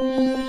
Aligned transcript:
嗯。 0.00 0.43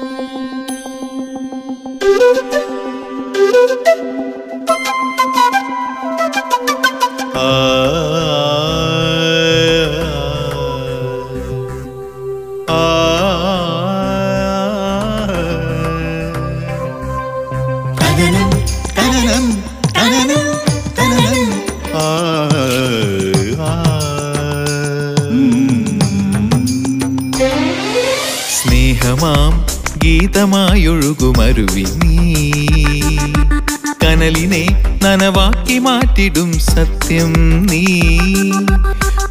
സത്യം 37.05 37.33
നീ. 37.61 37.85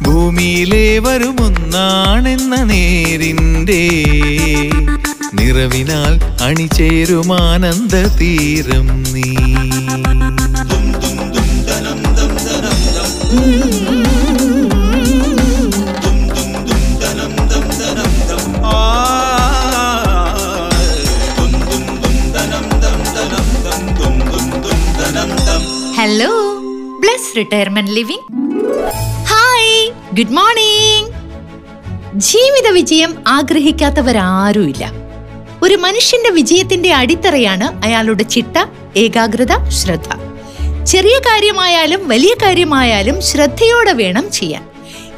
ഭൂമിയിലെ 0.01 0.99
വരുമൊന്നാണെന്ന 0.99 2.55
നേരിന്റെ 2.55 3.81
നിറവിനാൽ 5.33 6.43
അണിചേരുമാനന്ദ 6.43 8.17
തീരം 8.17 9.03
നീ. 9.13 9.84
Retirement 27.37 27.91
living 27.91 28.33
hi 29.23 29.89
good 29.89 30.33
morning 30.33 31.15
ജീവിത 32.19 32.71
വിജയം 32.71 33.23
ആഗ്രഹിക്കാത്തവരാരുമില്ല. 33.27 34.91
ഒരു 35.63 35.75
മനുഷ്യന്റെ 35.75 36.29
വിജയത്തിന്റെ 36.29 36.93
അടിത്തറയാണ് 36.93 37.85
അയാളുടെ 37.85 38.23
ചിട്ട 38.23 38.65
ഏകാഗ്രത 38.97 39.69
ശ്രദ്ധ. 39.69 40.09
ചെറിയ 40.83 41.19
കാര്യമായാലും 41.19 42.07
വലിയ 42.07 42.33
കാര്യമായാലും 42.41 43.21
ശ്രദ്ധയോടെ 43.21 43.93
വേണം 43.93 44.31
ചെയ്യാൻ. 44.31 44.69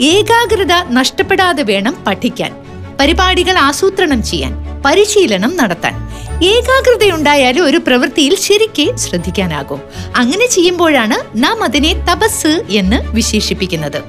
ഏകാഗ്രത 0.02 0.74
നഷ്ടപ്പെടാതെ 0.90 1.64
വേണം 1.64 2.04
പഠിക്കാൻ. 2.08 2.56
പരിപാടികൾ 3.00 3.58
ആസൂത്രണം 3.58 4.24
ചെയ്യാൻ. 4.24 4.67
പരിശീലനം 4.88 5.58
നടത്താൻ. 5.58 5.94
ഏകാഗ്രതയുണ്ടായാലും 6.44 7.66
ഒരു 7.66 7.78
പ്രവൃത്തിയിൽ 7.78 8.36
ശരിക്ക് 8.36 8.96
ശ്രദ്ധിക്കാനാകും. 8.96 9.82
അങ്ങനെ 10.16 10.48
ചെയ്യുമ്പോഴാണ് 10.48 11.44
നാം 11.44 11.64
അതിനെ 11.64 12.06
തപസ് 12.12 12.64
എന്ന് 12.70 13.12
വിശേഷിപ്പിക്കുന്നത്. 13.12 14.02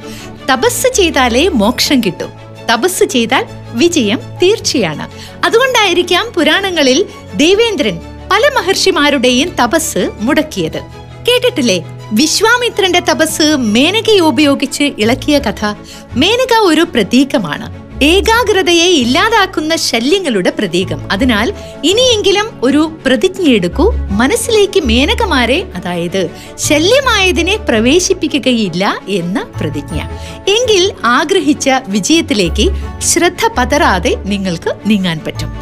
തപസ് 0.53 0.93
ചെയ്താലേ 0.95 1.49
മോക്ഷം 1.49 2.01
കിട്ടും. 2.01 2.33
തപസ് 2.73 3.05
ചെയ്താൽ 3.05 3.47
വിജയം 3.73 4.21
തീർച്ചയാണ്. 4.43 5.11
അതുകൊണ്ടായിരിക്കാം 5.47 6.33
പുരാണങ്ങളിൽ 6.37 7.06
ദേവേന്ദ്രൻ 7.34 7.99
പല 8.33 8.41
മഹർഷിമാരുടെയും 8.56 9.49
തപസ് 9.62 10.11
മുടക്കിയത്. 10.21 10.81
കേട്ടിട്ടില്ലേ? 11.29 11.84
വിശ്വാമിത്രന്റെ 12.12 13.01
തപസ് 13.01 13.56
മേനകയെ 13.56 14.19
ഉപയോഗിച്ച് 14.19 14.83
ഇളക്കിയ 14.83 15.39
കഥ. 15.39 15.75
മേനക 16.17 16.59
ഒരു 16.61 16.81
പ്രതീകമാണ്. 16.81 17.88
ഏകാഗ്രതയെ 18.03 18.85
ഇല്ലാതാക്കുന്ന 18.85 19.77
ശല്യങ്ങളുടെ 19.77 20.51
പ്രതീകം. 20.51 21.13
അതിനാൽ 21.13 21.53
ഇനിയെങ്കിലും 21.85 22.61
ഒരു 22.63 22.93
പ്രതിജ്ഞയെടുക്കൂ 23.07 23.91
മനസ്സിലേക്ക് 23.93 24.81
മേനകമാരെ 24.81 25.67
അതായത് 25.77 26.31
ശല്യമായതിനെ 26.59 27.57
പ്രവേശിപ്പിക്കുകയില്ല 27.57 29.00
എന്ന 29.09 29.47
പ്രതിജ്ഞ. 29.61 30.00
എങ്കിൽ 30.49 30.93
ആഗ്രഹിച്ച 31.05 31.69
വിജയത്തിലേക്ക് 31.89 32.69
ശ്രദ്ധ 33.00 33.50
പതറാതെ 33.59 34.15
നിങ്ങൾക്ക് 34.25 34.72
നീങ്ങാൻ 34.87 35.21
പറ്റും. 35.27 35.53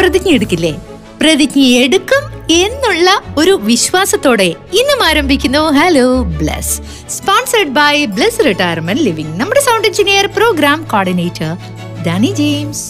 പ്രതിജ്ഞ 0.00 0.30
എടുക്കില്ലേ? 0.30 0.74
പ്രതിജ്ഞ 1.20 1.60
എടുക്കും 1.60 2.24
എന്നുള്ള 2.50 3.22
ഒരു 3.38 3.50
വിശ്വാസത്തോടെ 3.50 4.54
ഇന്നും 4.72 5.02
ആരംഭിക്കുന്നു 5.04 5.58
hello 5.58 6.22
Bless 6.22 6.80
sponsored 7.10 7.68
by 7.68 8.04
Bless 8.04 8.44
retirement 8.44 9.02
living 9.02 9.40
നമ്മുടെ 9.40 9.60
sound 9.60 9.88
engineer 9.88 10.26
program 10.26 10.82
coordinator 10.92 11.73
Dani 12.06 12.30
James. 12.38 12.84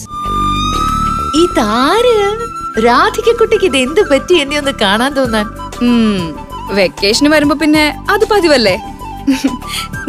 ഇതാര്? 1.41 2.17
രാധികക്കുട്ടിക്ക് 2.85 3.65
ഇത് 3.69 3.77
എന്ത് 3.85 4.01
പറ്റി 4.11 4.33
എന്നെ 4.43 4.55
ഒന്ന് 4.61 4.73
കാണാൻ 4.81 5.11
തോന്നാൻ? 5.17 5.45
വെക്കേഷന് 6.77 7.29
വരുമ്പോ 7.33 7.55
പിന്നെ 7.61 7.83
അത് 8.13 8.25
പതിവല്ലേ? 8.31 8.75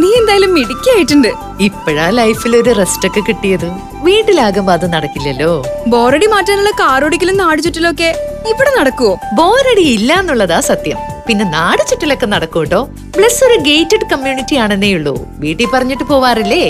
നീ 0.00 0.08
എന്തായാലും 0.20 0.50
മിടുക്കിയായിട്ടുണ്ട്. 0.56 1.28
ഇപ്പോഴാ 1.66 2.06
ലൈഫിൽ 2.20 2.52
ഒരു 2.60 2.72
റെസ്റ്റ് 2.80 3.08
ഒക്കെ 3.08 3.22
കിട്ടിയത്. 3.28 3.68
വീട്ടിലാകുമ്പോ 4.06 4.72
അത് 4.78 4.86
നടക്കില്ലല്ലോ. 4.94 5.52
ബോറടി 5.92 6.26
മാറ്റാനുള്ള 6.34 6.72
കാറോടിക്കലും 6.82 7.38
നാട് 7.42 7.60
ചുറ്റിലൊക്കെ 7.66 8.10
ഒക്കെ 8.12 8.50
ഇവിടെ 8.54 8.72
നടക്കുവോ? 8.78 9.12
ബോറടി 9.38 9.86
ഇല്ല 9.96 10.10
എന്നുള്ളതാ 10.22 10.58
സത്യം. 10.70 10.98
പിന്നെ 11.28 11.44
നാട് 11.56 11.82
ചുറ്റിലൊക്കെ 11.90 12.26
നടക്കൂട്ടോ 12.34 12.80
പ്ലസ് 13.16 13.40
ഒരു 13.46 13.56
ഗേറ്റഡ് 13.68 14.08
കമ്മ്യൂണിറ്റി 14.12 14.56
ആണെന്നേ 14.64 14.90
ഉള്ളൂ. 14.98 15.14
വീട്ടിൽ 15.44 15.68
പറഞ്ഞിട്ട് 15.74 16.04
പോവാറില്ലേ? 16.12 16.64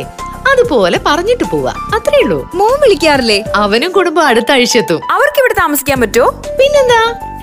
അതുപോലെ 0.56 1.00
പറഞ്ഞിട്ട് 1.06 1.44
പോവാ. 1.44 1.74
അത്രേ 1.94 2.18
ഉള്ളൂ. 2.22 2.50
മോൻ 2.54 2.76
വിളിക്കാറില്ലേ? 2.82 3.38
അവനും 3.56 3.92
കുടുംബം 3.92 4.26
അടുത്ത 4.26 4.52
ആഴ്ച 4.52 4.76
എത്തും 4.78 5.00
അവർക്ക് 5.12 5.40
ഇവിടെ 5.40 5.54
താമസിക്കാൻ 5.60 6.00
പറ്റുമോ? 6.00 6.28
പിന്നെന്താ? 6.60 7.00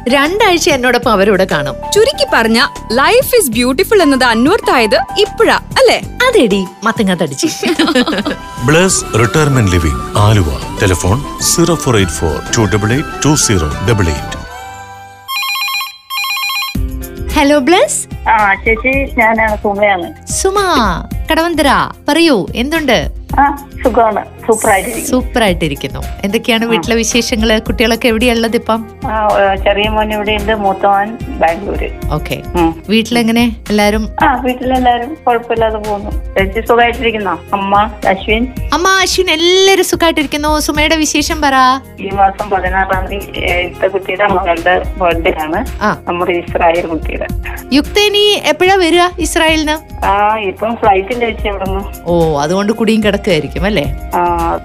രണ്ടാഴ്ച 0.09 0.69
എന്നോടൊപ്പം 0.69 1.11
അവരോട് 1.11 1.43
കാണും. 1.51 1.75
ചുരുക്കി 1.93 2.25
പറഞ്ഞ 2.33 2.59
ലൈഫ് 2.91 3.35
ഇസ് 3.35 3.51
ബ്യൂട്ടിഫുൾ 3.51 4.01
എന്നത് 4.01 4.23
അന്വർത്ഥായത് 4.23 4.95
ഇപ്പോഴാ 4.95 5.57
അല്ലേ? 5.79 5.97
അതെടി 6.27 6.61
മത്തങ്ങ 6.83 7.13
തടിച്ച്. 7.13 7.47
Bless 8.65 9.01
retirement 9.19 9.71
living 9.71 10.01
Aluva. 10.17 10.49
Telephone 10.81 11.41
zero 11.41 11.75
four 11.75 11.97
eight 11.97 12.13
four 12.13 12.35
two 12.57 12.61
double 12.75 12.91
eight 12.93 13.23
two 13.25 13.33
zero 13.45 13.69
double 13.89 14.07
eight. 14.15 14.39
Hello 17.37 17.59
Bless 17.69 17.99
ആ 18.29 18.53
ചേച്ചി 18.65 18.93
ഞാൻ 19.19 19.37
സുമയാണ്. 19.63 20.09
സുമ. 20.31 20.57
കടവന്തര 21.29 21.69
പറയൂ 22.07 22.35
എന്തുണ്ട്? 22.61 22.97
സുഖമാണ്. 23.83 24.21
ആയിട്ടിരിക്കുന്നു 25.43 26.01
എന്തൊക്കെയാണ് 26.25 26.65
വീട്ടിലെ 26.71 26.95
വിശേഷങ്ങൾ? 26.95 27.49
കുട്ടികളൊക്കെ 27.67 28.07
എവിടെയുള്ളത് 28.13 28.57
ഇപ്പം? 28.61 28.81
ചെറിയ 29.65 29.87
മോൻ 29.95 30.11
ഇവിടെ 30.13 30.33
ഉണ്ട് 30.41 30.53
മൂത്തവൻ 30.65 31.09
ബാംഗ്ലൂര്. 31.41 31.89
ഓക്കെ. 32.17 32.32
വീട്ടിലെങ്ങനെ 32.89 33.43
എല്ലാരും? 33.69 34.03
ആ 34.23 34.35
വീട്ടിലെല്ലാരും 34.35 35.15
കുഴപ്പമില്ലാതെ 35.25 35.77
പോകുന്നു. 35.77 36.11
ചേച്ചി 36.35 36.61
സുഖമായിട്ടിരിക്കുന്നോ 36.61 37.33
അമ്മ 37.53 37.75
അശ്വിൻ? 38.07 38.43
അമ്മ 38.73 38.87
അശ്വിൻ 39.03 39.29
എല്ലാരും 39.29 39.85
സുഖമായിട്ടിരിക്കുന്നു 39.85 40.59
സുമയുടെ 40.59 40.95
വിശേഷം 40.95 41.41
പറ. 41.41 41.55
ഈ 41.99 42.09
മാസം 42.09 42.49
പതിനാറാം 42.49 43.05
തീയതി 43.07 43.41
ഇത്ത 43.67 43.87
കുട്ടിയുടെ 43.87 44.27
മകളുടെ 44.27 44.83
ബർത്ത്ഡേ 44.97 45.33
ആണ്. 45.39 45.61
ആ. 45.81 45.91
നമ്മുടെ 46.07 46.31
ഇസ്രായേൽ 46.33 46.87
കുട്ടിയുടെ. 46.87 47.27
യുക്തേനി 47.73 48.23
എപ്പോഴാ 48.51 48.75
വരിക 48.75 49.05
ഇസ്രായേലിന്? 49.19 49.77
ആ 50.05 50.37
ഇപ്പം 50.37 50.75
ഫ്ലൈറ്റിൽ 50.75 51.19
ചേച്ചി 51.19 51.49
ഓ 52.05 52.39
അതുകൊണ്ട് 52.39 52.73
കുടിയും 52.73 53.03
കിടക്കുമായിരിക്കും 53.03 53.65
അല്ലേ? 53.65 53.85
ആ. 54.15 54.21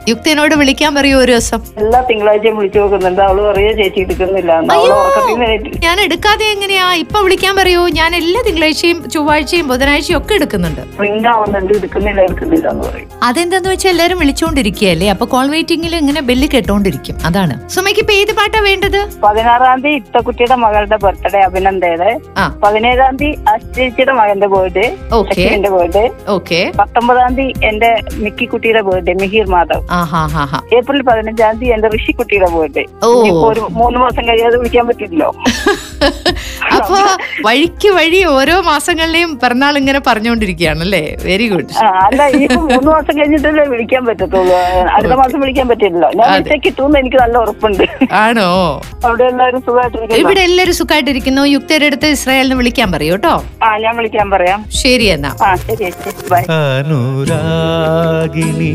യുക്തേനോട് 0.09 0.55
വിളിക്കാൻ 0.55 0.95
പറയൂ 0.95 1.19
ഒരു 1.19 1.33
ദിവസം. 1.33 1.61
എല്ലാ 1.79 2.01
തിങ്കളാഴ്ചയും 2.01 2.57
വിളിച്ചു 2.59 2.79
നോക്കുന്നുണ്ട്. 2.79 3.23
അവൾ 3.23 3.41
പറയുക 3.53 3.73
ചേച്ചി 3.73 4.01
എടുക്കുന്നില്ല 4.01 4.53
അവൾ 4.53 4.73
അയ്യോ 4.73 4.95
ഉറക്കത്തിൽ 4.95 5.33
നിന്ന് 5.33 5.47
എഴുന്നേറ്റ് 5.47 5.83
ഞാൻ 5.87 6.01
എടുക്കാതെ 6.01 6.45
എങ്ങനെയാ? 6.45 6.93
ഇപ്പൊ 6.95 7.21
വിളിക്കാൻ 7.21 7.57
പറയൂ. 7.57 7.78
ഞാൻ 7.89 8.17
എല്ലാ 8.17 8.41
തിങ്കളാഴ്ചയും 8.47 9.09
ചൊവ്വാഴ്ചയും 9.09 9.69
ബുധനാഴ്ചയും 9.69 10.19
ഒക്കെ 10.19 10.35
എടുക്കുന്നുണ്ട്. 10.35 10.81
റിംഗ് 11.03 11.27
ആവുന്നുണ്ട് 11.27 11.73
എടുക്കുന്നില്ല 11.75 12.21
എടുക്കുന്നില്ല 12.21 12.69
എന്ന് 12.69 12.85
പറയും. 12.89 13.09
അതെന്താന്ന് 13.23 13.69
വെച്ചാൽ 13.69 13.91
എല്ലാരും 13.91 14.19
വിളിച്ചോണ്ടിരിക്കുകയല്ലേ? 14.19 15.11
അപ്പൊ 15.11 15.27
കോൾ 15.27 15.47
വെയിറ്റിംഗിൽ 15.47 15.97
ഇങ്ങനെ 15.97 16.21
ബെല്ല് 16.21 16.49
കേട്ടോണ്ടിരിക്കും. 16.49 17.17
അതാണ്. 17.25 17.55
സുമയ്ക്ക് 17.71 18.01
ഇപ്പൊ 18.01 18.13
ഏത് 18.13 18.33
പാട്ടാ 18.33 18.61
വേണ്ടത്? 18.61 18.99
പതിനാറാം 19.23 19.81
തീയതി 19.81 19.97
ഇത്തക്കുട്ടിയുടെ 20.01 20.55
മകളുടെ 20.57 20.97
ബർത്ത്ഡേ 20.97 21.41
അഭിനന്ദയുടെ. 21.41 22.11
ആ. 22.37 22.47
പതിനേഴാം 22.65 23.17
തീയതി 23.17 23.41
അശ്ചേച്ചിയുടെ 23.49 24.13
മകന്റെ 24.13 24.47
ബേർഡേ 24.47 24.87
ഓക്കെ 25.13 25.41
അശ്വിന്റെ 25.41 26.05
ഓക്കെ 26.29 26.61
പത്തൊമ്പതാം 26.81 27.35
തീയതി 27.35 27.67
എന്റെ 27.67 27.91
മിക്കിക്കുട്ടിയുടെ 28.17 28.83
ബർത്ത്ഡേ 28.83 29.15
മിഹിർ 29.15 29.47
മാധവ്. 29.47 29.85
ആ 29.91 30.01
ഹാ 30.05 30.27
ഹാ. 30.27 30.45
ഹാ 30.45 30.61
ഏപ്രിൽ 30.77 31.03
പതിനഞ്ചാം 31.03 31.55
തീയതി 31.55 31.75
എന്റെ 31.75 31.89
ഋഷിക്കുട്ടിയുടെ 31.97 32.51
ബർത്ത്ഡേ 32.51 32.85
ഓ. 33.03 33.11
ഒരു 33.49 33.63
മൂന്ന് 33.73 33.99
മാസം 33.99 34.29
കഴിയാതെ 34.29 34.57
വിളിക്കാൻ 34.57 34.87
പറ്റില്ലല്ലോ. 34.89 35.31
അപ്പൊ 36.77 36.97
വഴിക്ക് 37.47 37.89
വഴി 37.97 38.21
ഓരോ 38.37 38.61
മാസങ്ങളിലെയും 38.69 39.31
പിറന്നാൾ 39.43 39.75
ഇങ്ങനെ 39.81 40.01
പറഞ്ഞുകൊണ്ടിരിക്കുകയാണ് 40.07 40.81
അല്ലേ? 40.87 41.03
വെരി 41.27 41.47
ഗുഡ് 41.49 41.75
അല്ല 42.07 42.21
ഈ 42.39 42.43
മൂന്ന് 42.55 42.89
മാസം 42.91 43.13
കഴിഞ്ഞിട്ടല്ലേ 43.19 43.65
വിളിക്കാൻ 43.73 44.03
പറ്റത്തുള്ളൂ. 44.09 44.57
അടുത്ത 44.97 45.15
മാസം 45.23 45.39
വിളിക്കാൻ 45.45 45.67
പറ്റില്ലല്ലോ. 45.71 46.11
ഞാൻ 46.19 46.27
അതെ. 46.29 46.37
വിളിച്ചാൽ 46.37 46.61
കിട്ടുമെന്ന് 46.67 46.99
എനിക്ക് 46.99 47.17
നല്ല 47.17 47.37
ഉറപ്പുണ്ട്. 47.39 47.85
ആണോ? 48.23 48.49
അവിടെ 49.07 49.25
എല്ലാവരും 49.25 49.61
സുഖമായിട്ടിരിക്കുന്നു. 49.67 50.21
ഇവിടെ 50.23 50.41
എല്ലാരും 50.41 50.75
സുഖമായിട്ടിരിക്കുന്നു. 50.75 51.45
യുക്തരെടുത്ത് 51.55 52.07
ഇസ്രായേലിന് 52.17 52.57
വിളിക്കാൻ 52.57 52.93
പറയൂ 52.93 53.15
കേട്ടോ. 53.17 53.35
ആ 53.63 53.79
ഞാൻ 53.79 53.97
വിളിക്കാൻ 53.97 54.31
പറയാം. 54.31 54.61
ശരി 54.83 55.05
എന്നാ. 55.17 55.33
ആ 55.43 55.51
ശരി 55.67 55.77
ചേച്ചി 55.83 56.27
ബൈ 56.33 56.43
അനുരാഗിണി 57.41 58.73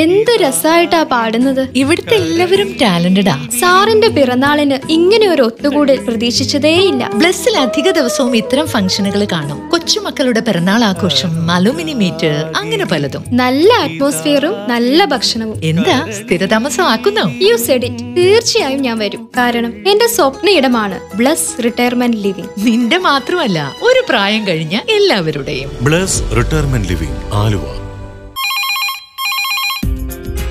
എന്ത് 0.00 0.30
രസായിട്ടാ 0.40 1.02
പാടുന്നത്. 1.12 1.60
ഇവിടുത്തെ 1.74 2.14
എല്ലാവരും 2.14 2.70
ടാലന്റഡാ. 2.82 3.34
സാറിന്റെ 3.60 4.08
പിറന്നാളിന് 4.08 4.78
ഇങ്ങനെ 4.90 5.26
ഒരു 5.28 5.42
ഒത്തുകൂടൽ 5.42 5.98
പ്രതീക്ഷിച്ചതേയില്ല. 6.06 7.02
ബ്ലസ്സിൽ 7.14 7.56
അധിക 7.58 7.88
ദിവസവും 7.98 8.36
ഇത്തരം 8.36 8.66
ഫംഗ്ഷനുകൾ 8.66 9.26
കാണും. 9.32 9.58
കൊച്ചുമക്കളുടെ 9.68 10.40
പിറന്നാൾ 10.40 10.84
ആഘോഷം 10.84 11.50
അലുമിനി 11.50 11.94
മീറ്റ് 11.94 12.32
അങ്ങനെ 12.56 12.84
പലതും. 12.84 13.24
നല്ല 13.32 13.72
അറ്റ്മോസ്ഫിയറും 13.74 14.54
നല്ല 14.68 15.04
ഭക്ഷണവും. 15.04 15.60
എന്താ? 15.64 15.98
സ്ഥിരതാമസം 16.10 16.84
ആക്കുന്നോ 16.84 17.26
യു 17.48 17.56
സെഡ് 17.56 17.84
ഇറ്റ് 17.84 18.16
തീർച്ചയായും 18.16 18.82
ഞാൻ 18.82 18.98
വരും. 18.98 19.28
കാരണം 19.36 19.72
എന്റെ 19.88 20.06
സ്വപ്ന 20.06 20.48
ഇടമാണ് 20.50 21.16
ബ്ലസ് 21.16 21.64
റിട്ടയർമെന്റ് 21.64 22.16
ലിവിംഗ് 22.16 22.50
നിന്റെ 22.66 22.98
മാത്രമല്ല 22.98 23.58
ഒരു 23.82 24.02
പ്രായം 24.08 24.46
കഴിഞ്ഞ 24.46 24.76
എല്ലാവരുടെയും. 24.90 25.70
Bless 25.82 26.22
retirement 26.36 26.88
living 26.88 27.18
Aluva. 27.32 27.66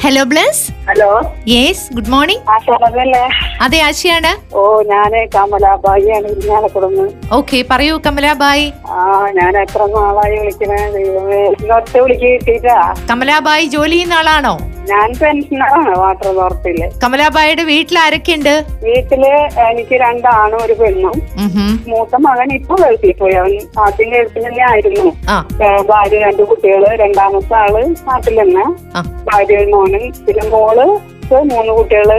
Hello 0.03 0.23
Bless. 0.23 0.76
Hello 0.89 1.07
yes 1.51 1.85
good 1.95 2.11
morning 2.13 2.43
അതെ 3.65 3.79
ആശയാണ്. 3.87 4.31
ഓ 4.59 4.61
ഞാൻ 4.91 5.13
കമലാബായിയാണ് 5.35 6.27
ഇരിഞ്ഞാലക്കുടന്ന് 6.33 7.05
ഓക്കെ 7.37 7.59
പറയൂ 7.71 7.95
കമലാബായി 8.05 8.67
ആ 8.97 9.01
ഞാൻ 9.39 9.53
എത്ര 9.63 9.81
നാളായി 9.95 10.37
വിളിക്കണേ? 10.41 10.79
ഇന്നൊറ്റ 11.57 11.93
വിളിക്ക് 12.03 12.29
കിട്ടിയിട്ടാ? 12.33 12.77
കമലാബായി 13.11 13.65
ജോലി 13.75 13.95
ചെയ്യുന്ന 13.97 14.19
ആളാണോ? 14.21 14.55
ഞാൻ 14.91 15.09
പെൻഷനാണ് 15.21 15.93
വാട്ടർ 16.01 16.27
അതോറിറ്റിയിൽ 16.31 16.81
കമലാബായിയുടെ 17.03 17.63
വീട്ടിൽ 17.71 17.97
ആരൊക്കെയുണ്ട്? 18.03 18.53
വീട്ടിൽ 18.85 19.23
എനിക്ക് 19.69 19.95
രണ്ടാണും 20.03 20.59
ഒരു 20.65 20.75
പെണ്ണും. 20.81 21.17
മൂത്ത 21.91 22.15
മകൻ 22.25 22.49
ഇപ്പൊ 22.59 22.75
ഗൾഫിൽ 22.83 23.13
പോയി. 23.21 23.35
അവൻ 23.41 23.53
ആദ്യം 23.85 24.09
ഗൾഫിൽ 24.15 24.45
തന്നെ 24.47 24.63
ആയിരുന്നു 24.71 25.07
ഭാര്യ 25.89 26.19
രണ്ട് 26.25 26.41
കുട്ടികൾ 26.51 26.85
രണ്ടാമത്തെ 27.03 27.55
ആൾ 27.63 27.75
നാട്ടിൽ 28.09 28.35
തന്നെ. 28.41 28.65
ഭാര്യയും 28.95 29.25
ഭാര്യ 29.29 29.57
മോനും 29.73 30.05
പിന്നെ 30.25 30.43
മോൾ 30.53 30.76
ഇപ്പൊ 30.81 31.39
മൂന്ന് 31.43 31.71
കുട്ടികൾ 31.77 32.09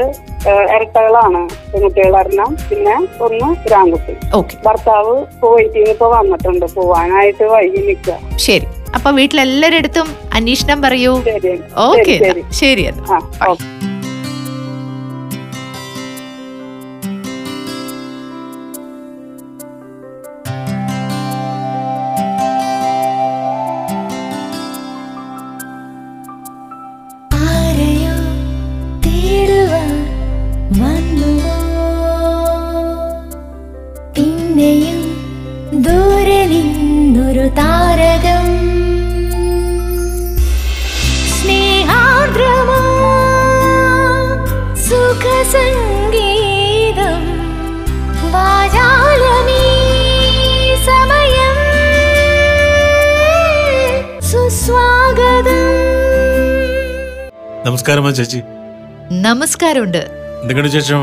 ഇരട്ടകളാണ് 0.75 1.41
പെൺകുട്ടികൾ 1.51 1.73
പെൺകുട്ടികളെണ്ണം 1.73 2.51
പിന്നെ 2.69 2.97
ഒന്ന് 3.21 3.49
ഒരാൺകുട്ടി. 3.67 4.15
ഓക്കെ. 4.35 4.57
ഭർത്താവ് 4.67 5.15
കുവൈറ്റിൽ 5.43 5.79
നിന്ന് 5.79 5.95
ഇപ്പൊ 5.95 6.09
വന്നിട്ടുണ്ട് 6.09 6.67
പോവാനായിട്ട് 6.75 7.45
വൈകി 7.45 7.83
നിൽക്കുക 7.89 8.19
ശരി. 8.37 8.67
അപ്പൊ 8.95 9.11
വീട്ടിലെല്ലാരടുത്തും 9.11 10.09
അന്വേഷണം 10.33 10.83
പറയൂ. 10.83 11.15
ശരി. 11.25 11.55
ഓക്കെ 11.89 12.05
ശരി, 12.05 12.19
ശരി. 12.25 12.45
ശരി 12.63 12.83
എന്നാ. 12.83 13.19
നമസ്കാരം 57.69 58.15
ചേച്ചി. 58.15 58.41
നമസ്കാരമുണ്ട്. 59.13 60.03
എന്തൊക്കെയാണ് 60.41 60.71
ചേച്ചോ 60.75 60.99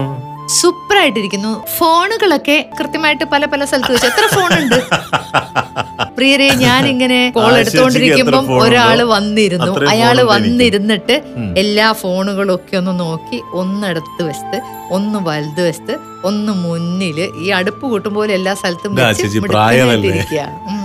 സൂപ്പർ 0.62 0.98
ആയിട്ടിരിക്കുന്നു 0.98 1.52
ഫോണുകളൊക്കെ 1.78 2.58
കൃത്യമായിട്ട് 2.80 3.26
പല 3.34 3.46
പല 3.46 3.66
സ്ഥലത്ത് 3.66 3.94
വെച്ച്. 3.94 4.08
എത്ര 4.08 4.26
ഫോണുണ്ട്? 4.36 4.76
പ്രിയരെ 6.18 6.48
ഞാൻ 6.60 6.82
ഇങ്ങനെ 6.90 7.18
കോൾ 7.36 7.52
എടുത്തോണ്ടിരിക്കുമ്പോ? 7.58 8.40
ഒരാൾ 8.62 9.00
വന്നിരുന്നു 9.10 9.72
അയാൾ 9.92 10.18
വന്നിരുന്നിട്ട് 10.30 11.16
എല്ലാ 11.58 11.88
ഫോണുകളും 12.02 12.54
ഒക്കെ 12.56 12.76
ഒന്ന് 12.82 12.94
നോക്കി 13.02 13.40
ഒന്നിടത്ത് 13.62 14.22
വെച്ച് 14.28 14.60
ഒന്ന് 14.92 15.20
വലുത് 15.26 15.62
വെച്ച് 15.64 15.94
ഒന്ന് 16.26 16.54
മുന്നിൽ 16.62 17.18
ഈ 17.42 17.50
അടുപ്പ് 17.58 17.86
കൂട്ടുമ്പോൾ 17.92 18.32
എല്ലാ 18.36 18.54
സ്ഥലത്തും 18.60 18.94
ഇതാ 18.96 19.08
വെച്ച് 19.10 19.24
ചേച്ചി 19.24 19.40
മിടുക്കനായിട്ട് 19.40 19.82
പ്രായമല്ലേ? 19.82 20.12
ഇരിക്കുകയാ. 20.14 20.48
ഉം. 20.68 20.82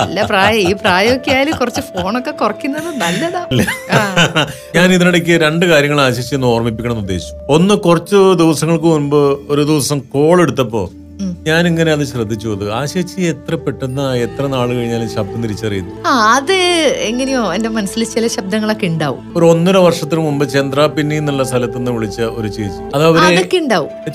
നല്ല 0.00 0.20
പ്രായം 0.30 0.58
ഈ 0.62 0.74
പ്രായമൊക്കെ 0.80 1.30
ആയാലും 1.34 1.54
കുറച്ച് 1.58 1.82
ഫോണൊക്കെ 1.90 2.32
കുറയ്ക്കുന്നത് 2.40 2.88
നല്ലതാ 3.02 3.42
ഞാൻ 4.76 4.86
ഇതിനിടയ്ക്ക് 4.94 5.36
രണ്ട് 5.44 5.64
കാര്യങ്ങൾ 5.66 6.00
ആശിച്ച് 6.02 6.34
ഒന്ന് 6.36 6.48
ഓർമ്മിപ്പിക്കണം 6.50 6.94
എന്ന് 6.94 7.04
ഉദ്ദേശിച്ചു 7.04 7.36
ഒന്ന് 7.54 7.76
കുറച്ച് 7.86 8.20
ദിവസങ്ങൾക്ക് 8.42 8.88
മുൻപ് 8.88 9.22
ഒരു 9.52 9.64
ദിവസം 9.64 10.00
കോൾ 10.14 10.36
എടുത്തപ്പോ 10.42 10.82
ഇങ്ങനെ 11.70 11.90
അത് 11.96 12.04
ശ്രദ്ധിച്ചു 12.10 12.48
അത് 12.56 12.64
ആ 12.76 12.80
ചേച്ചി 12.92 13.20
എത്ര 13.32 13.54
പെട്ടെന്ന് 13.64 14.04
എത്ര 14.24 14.44
നാൾ 14.54 14.68
കഴിഞ്ഞാലും 14.76 15.08
ശബ്ദം 15.14 15.38
തിരിച്ചറിയുന്നു. 15.44 15.92
ആ 16.10 16.12
അത് 16.36 16.54
എങ്ങനെയോ 17.08 17.42
എന്റെ 17.56 17.70
മനസ്സിൽ 17.76 18.04
ചില 18.14 18.26
ശബ്ദങ്ങളൊക്കെ 18.36 18.86
ഉണ്ടാവും. 18.92 19.22
ഒരു 19.38 19.46
ഒന്നര 19.52 19.76
വർഷത്തിന് 19.86 20.22
മുമ്പ് 20.26 20.44
ചന്ദ്രാപിന്നി 20.54 21.16
എന്നുള്ള 21.22 21.44
സ്ഥലത്ത് 21.50 21.76
നിന്ന് 21.78 21.92
വിളിച്ച 21.96 22.20
ഒരു 22.38 22.48
ചേച്ചി. 22.56 22.80
അത് 22.94 23.04
അവർ 23.08 23.18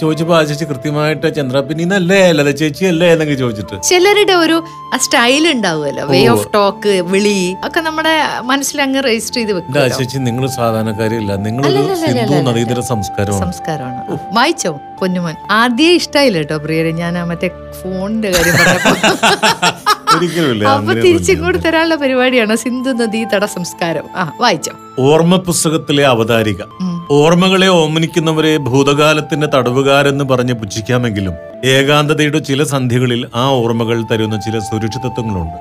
ചോദിച്ചപ്പോ 0.04 0.36
ആ 0.40 0.42
ചേച്ചി 0.50 0.66
കൃത്യമായിട്ട് 0.72 1.28
ചന്ദ്രാപിന്നി 1.38 1.86
എന്നല്ലേ 1.88 2.22
അല്ല 2.32 2.52
ചേച്ചി 2.62 2.86
അല്ലേ 2.92 3.10
എന്നൊക്കെ 3.14 3.38
ചോദിച്ചിട്ട്. 3.44 3.78
ചിലരുടെ 3.92 4.36
ഒരു 4.44 4.58
സ്റ്റൈൽ 5.06 5.44
ഉണ്ടാവുമല്ലോ. 5.54 6.06
വേ 6.14 6.22
ഓഫ് 6.36 6.48
ടോക്ക് 6.58 6.94
വിളി 7.14 7.40
ഒക്കെ 7.68 7.80
നമ്മുടെ 7.88 8.16
മനസ്സിൽ 8.52 8.78
അങ്ങ് 8.88 9.02
രജിസ്റ്റർ 9.10 9.40
ചെയ്ത് 9.40 9.54
വെക്കും 9.58 9.98
ചേച്ചി 10.00 10.20
നിങ്ങൾ 10.30 10.46
സാധാരണക്കാരില്ല 10.60 11.32
നിങ്ങൾ 11.48 11.64
സിന്ധു. 12.04 12.42
നദീതര 12.50 12.80
സംസ്കാരമാണ്. 12.94 13.44
സംസ്കാരമാണ്. 13.46 14.20
വായിച്ചോ 14.40 14.74
പൊന്നുമോൻ? 15.02 15.36
ആദ്യം 15.62 15.94
ഇഷ്ടായില്ല 16.00 16.40
കേട്ടോ 16.42 16.56
പ്രിയരെ. 16.64 16.89
ഞാൻ 16.92 17.18
ആ 17.18 17.26
മറ്റേ 17.26 17.48
ഫോണിന്റെ 17.48 18.32
കാര്യം 18.32 18.54
പറഞ്ഞപ്പോ 18.54 18.90
അപ്പൊ 20.70 20.94
തിരിച്ചിങ്ങോട്ട് 20.94 21.64
തരാനുള്ള 21.66 21.96
പരിപാടിയാണ് 21.96 22.56
സിന്ധു 22.56 22.90
നദീ 22.90 23.26
തട 23.34 23.46
സംസ്കാരം 23.46 24.04
ആ 24.16 24.32
വായിച്ചോ. 24.40 24.72
ഓർമ്മ 25.00 25.36
പുസ്തകത്തിലെ 25.36 26.08
അവതാരിക 26.08 26.62
ഓർമ്മകളെ 27.12 27.68
ഓമനിക്കുന്നവരെ 27.68 28.58
ഭൂതകാലത്തിന്റെ 28.58 29.48
തടവുകാരെന്ന് 29.48 30.24
പറഞ്ഞ് 30.24 30.54
പുച്ഛിക്കാമെങ്കിലും 30.54 31.34
ഏകാന്തതയുടെ 31.66 32.40
ചില 32.40 32.64
സന്ധികളിൽ 32.64 33.28
ആ 33.36 33.50
ഓർമ്മകൾ 33.50 34.04
തരുന്ന 34.12 34.40
ചില 34.40 34.60
സുരക്ഷിതത്വങ്ങളുണ്ട്. 34.60 35.58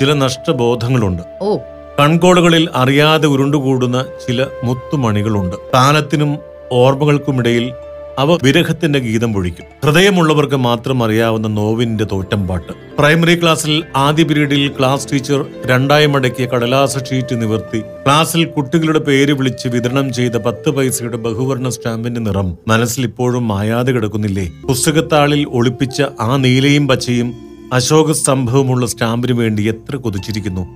ചില 0.00 0.12
നഷ്ടബോധങ്ങളുണ്ട്. 0.12 1.22
ഓ. 1.42 1.58
കൺകോളുകളിൽ 2.00 2.68
അറിയാതെ 2.74 3.28
ഉരുണ്ടുകൂടുന്ന 3.28 4.04
ചില 4.28 4.46
മുത്തുമണികളുണ്ട്. 4.64 5.56
കാലത്തിനും 5.74 6.38
ഓർമ്മകൾക്കുമിടയിൽ 6.72 7.72
അവ 8.18 8.38
വിരഹത്തിന്റെ 8.42 8.98
ഗീതം 8.98 9.32
പൊഴിക്കും 9.32 9.66
ഹൃദയമുള്ളവർക്ക് 9.84 10.56
മാത്രം 10.56 11.02
അറിയാവുന്ന 11.02 11.48
നോവിന്റെ 11.48 12.04
തോറ്റം 12.04 12.48
പാട്ട് 12.48 12.72
പ്രൈമറി 12.98 13.40
ക്ലാസ്സിൽ 13.40 13.84
ആദ്യ 13.96 14.24
പീരീഡിൽ 14.24 14.68
ക്ലാസ് 14.78 15.12
ടീച്ചർ 15.12 15.46
രണ്ടായി 15.66 16.06
മടക്കിയ 16.06 16.46
കടലാസ 16.46 17.04
ഷീറ്റ് 17.04 17.42
നിവർത്തി 17.42 17.78
ക്ലാസ്സിൽ 17.78 18.44
കുട്ടികളുടെ 18.44 18.98
പേര് 18.98 19.32
വിളിച്ച് 19.32 19.68
വിതരണം 19.68 20.12
ചെയ്ത 20.12 20.32
പത്ത് 20.36 20.70
പൈസയുടെ 20.70 21.16
ബഹുവർണ 21.16 21.68
സ്റ്റാമ്പിന്റെ 21.68 22.20
നിറം 22.20 22.58
മനസ്സിൽ 22.68 23.04
ഇപ്പോഴും 23.04 23.48
മായാതെ 23.48 23.92
കിടക്കുന്നില്ലേ? 23.92 24.46
പുസ്തകത്താളിൽ 24.68 25.46
ഒളിപ്പിച്ച 25.50 26.02
ആ 26.20 26.36
നീലയും 26.36 26.88
പച്ചയും 26.88 27.34
അശോക 27.72 28.12
സ്തംഭവുമുള്ള 28.12 28.86
സ്റ്റാമ്പിന് 28.86 29.32
വേണ്ടി 29.32 29.62
എത്ര 29.62 29.96
കൊതിച്ചിരിക്കുന്നു. 29.96 30.66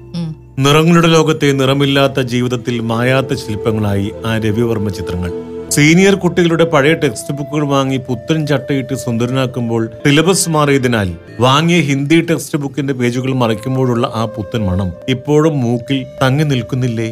നിറങ്ങളുടെ 0.58 1.06
ലോകത്തെ 1.06 1.52
നിറമില്ലാത്ത 1.52 2.20
ജീവിതത്തിൽ 2.20 2.80
മായാത്ത 2.80 3.34
ശില്പങ്ങളായി 3.34 4.12
ആ 4.26 4.38
രവിവർമ്മ 4.38 4.88
ചിത്രങ്ങൾ. 4.88 5.51
സീനിയർ 5.74 6.14
കുട്ടികളുടെ 6.14 6.64
പഴയ 6.64 6.92
ടെക്സ്റ്റ് 6.92 7.34
ബുക്കുകൾ 7.34 7.64
വാങ്ങി 7.72 7.96
പുത്തൻ 7.96 8.46
ചട്ടയിട്ട് 8.46 8.94
സുന്ദരനാക്കുമ്പോൾ 8.94 9.82
സിലബസ് 10.04 10.50
മാറിയതിനാൽ 10.50 11.08
വാങ്ങിയ 11.40 11.78
ഹിന്ദി 11.80 12.20
ടെക്സ്റ്റ് 12.20 12.58
ബുക്കിന്റെ 12.58 12.92
പേജുകൾ 12.92 13.32
മറയ്ക്കുമ്പോഴുള്ള 13.34 14.06
ആ 14.14 14.24
പുത്തൻ 14.24 14.62
മണം 14.66 14.92
ഇപ്പോഴും 15.08 15.60
മൂക്കിൽ 15.60 16.06
തങ്ങി 16.22 16.44
നിൽക്കുന്നില്ലേ? 16.44 17.08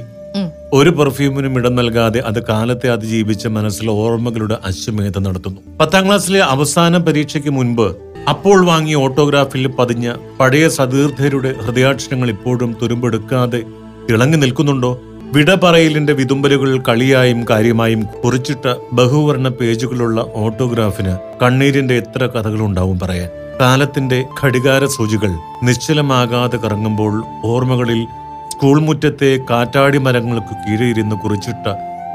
ഒരു 0.73 0.91
പെർഫ്യൂമിനും 0.91 1.55
ഇടം 1.59 1.75
നൽകാതെ 1.77 2.21
അത് 2.21 2.41
കാലത്തെ 2.49 2.89
അതിജീവിച്ച 2.91 3.47
മനസ്സിലെ 3.47 3.93
ഓർമ്മകളുടെ 3.93 4.59
അശ്വമേധം 4.65 5.23
നടത്തുന്നു. 5.23 5.61
പത്താം 5.81 6.07
ക്ലാസ്സിലെ 6.07 6.41
അവസാന 6.55 6.97
പരീക്ഷയ്ക്ക് 6.97 7.51
മുൻപ് 7.51 7.87
അപ്പോൾ 8.29 8.59
വാങ്ങിയ 8.67 8.97
ഓട്ടോഗ്രാഫിൽ 8.97 9.69
പതിഞ്ഞ 9.79 10.15
പഴയ 10.41 10.69
സതീർത്ഥരുടെ 10.69 11.53
ഹൃദയാക്ഷരങ്ങൾ 11.65 12.31
ഇപ്പോഴും 12.31 12.77
തുരുമ്പെടുക്കാതെ 12.83 13.63
തിളങ്ങി 14.11 14.37
നിൽക്കുന്നുണ്ടോ? 14.37 14.93
വിട 15.33 15.55
പറയലിന്റെ 15.55 16.13
വിതുമ്പലുകൾ 16.13 16.83
കളിയായും 16.89 17.47
കാര്യമായും 17.51 18.09
കുറിച്ചിട്ട 18.25 18.75
ബഹുവർണ 18.93 19.49
പേജുകളുള്ള 19.49 20.27
ഓട്ടോഗ്രാഫിന് 20.35 21.19
കണ്ണീരിന്റെ 21.43 21.95
എത്ര 21.95 22.27
കഥകളുണ്ടാവും 22.27 22.99
പറയാൻ. 22.99 23.29
കാലത്തിന്റെ 23.61 24.25
ഘടികാര 24.43 24.85
സൂചികൾ 24.85 25.31
നിശ്ചലമാകാതെ 25.63 26.57
കറങ്ങുമ്പോൾ 26.57 27.25
ഓർമ്മകളിൽ 27.45 28.07
സ്കൂൾ 28.49 28.81
മുറ്റത്തെ 28.81 29.39
കാറ്റാടി 29.51 29.99
മരങ്ങൾക്ക് 29.99 30.55
കീഴിരുന്ന് 30.55 31.17
കുറിച്ചിട്ട 31.17 31.67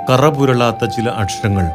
കറപുരളാത്ത 0.09 0.85
ചില 0.85 1.09
അക്ഷരങ്ങൾ. 1.09 1.65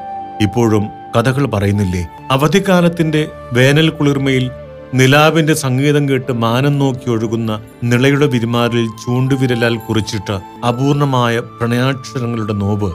ഇപ്പോഴും 0.41 0.85
കഥകൾ 1.17 1.47
പറയുന്നില്ലേ? 1.47 2.07
അവധിക്കാലത്തിന്റെ 2.31 3.29
വേനൽ 3.53 3.89
കുളിർമയിൽ 3.89 4.51
നിലാവിന്റെ 4.95 5.55
സംഗീതം 5.55 6.09
കേട്ട് 6.09 6.33
മാനം 6.33 6.79
നോക്കി 6.79 7.11
ഒഴുകുന്ന 7.11 7.63
നിളയുടെ 7.85 8.27
വിരിമാറിൽ 8.27 8.87
ചൂണ്ടുവിരലാൽ 8.87 9.77
കുറിച്ചിട്ട 9.77 10.33
അപൂർണമായ 10.67 11.39
പ്രണയാക്ഷരങ്ങളുടെ 11.39 12.53
നോവ് 12.53 12.93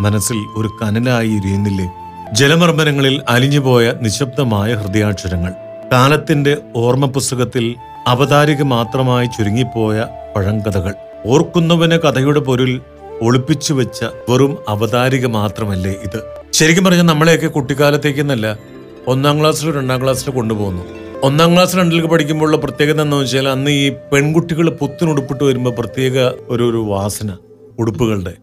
മനസ്സിൽ 0.00 0.36
ഒരു 0.36 0.70
കനലായി 0.82 1.28
എരിയുന്നില്ലേ 1.28 1.92
ജലമർമ്മനങ്ങളിൽ 2.32 3.22
അലിഞ്ഞുപോയ 3.28 3.92
നിശബ്ദമായ 4.02 4.74
ഹൃദയാക്ഷരങ്ങൾ. 4.74 5.52
കാലത്തിന്റെ 5.92 6.56
ഓർമ്മ 6.76 7.06
പുസ്തകത്തിൽ 7.06 7.74
അവതാരിക 8.06 8.62
മാത്രമായി 8.62 9.26
ചുരുങ്ങിപ്പോയ 9.26 10.06
പഴങ്കഥകൾ. 10.36 10.94
ഓർക്കുന്നവന് 11.26 11.98
കഥയുടെ 11.98 12.40
പൊരുൾ 12.40 12.80
ഒളിപ്പിച്ചു 13.22 13.74
വെച്ച 13.74 14.04
വെറും 14.28 14.58
അവതാരിക 14.68 15.26
മാത്രമല്ലേ 15.26 15.90
ഇത്? 15.90 16.22
ശരിക്കും 16.52 16.84
പറഞ്ഞാൽ 16.84 17.02
നമ്മളെയൊക്കെ 17.02 17.46
കുട്ടിക്കാലത്തേക്കെന്നല്ല 17.46 18.58
ഒന്നാം 19.06 19.40
ക്ലാസ്സിലോ 19.40 19.72
രണ്ടാം 19.72 20.02
ക്ലാസ്സിലോ 20.02 20.36
കൊണ്ടുപോകുന്നു. 20.36 21.05
ഒന്നാം 21.22 21.52
ക്ലാസ് 21.52 21.76
രണ്ടിലേക്ക് 21.76 22.08
പഠിക്കുമ്പോഴുള്ള 22.08 22.56
പ്രത്യേകത 22.56 22.96
എന്താണെന്ന് 22.96 23.16
വെച്ചാൽ 23.16 23.48
അന്ന് 23.48 23.70
ഈ 23.70 23.92
പെൺകുട്ടികൾ 24.12 24.70
പുത്തിനുടുപ്പിട്ട് 24.70 25.44
വരുമ്പോൾ 25.44 25.70
പ്രത്യേക 25.70 26.30
ഒരു 26.48 26.68
ഒരു 26.68 26.76
വാസന 26.76 27.36
ഉടുപ്പുകളുടെ. 27.78 28.34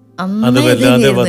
അത് 0.45 0.59
വല്ലാതെ 0.59 1.13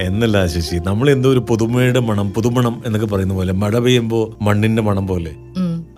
എന്നല്ല 0.00 0.46
ശശി 0.46 0.80
നമ്മൾ 0.84 1.10
എന്തോ 1.10 1.30
ഒരു 1.30 1.38
പുതുമയുടെ 1.38 2.00
മണം 2.00 2.30
പുതുമണം 2.30 2.82
എന്നൊക്കെ 2.86 3.06
പറയുന്ന 3.06 3.34
പോലെ 3.34 3.52
മഴ 3.52 3.78
പെയ്യുമ്പോ 3.78 4.36
മണ്ണിന്റെ 4.42 4.82
മണം 4.82 5.06
പോലെ. 5.06 5.30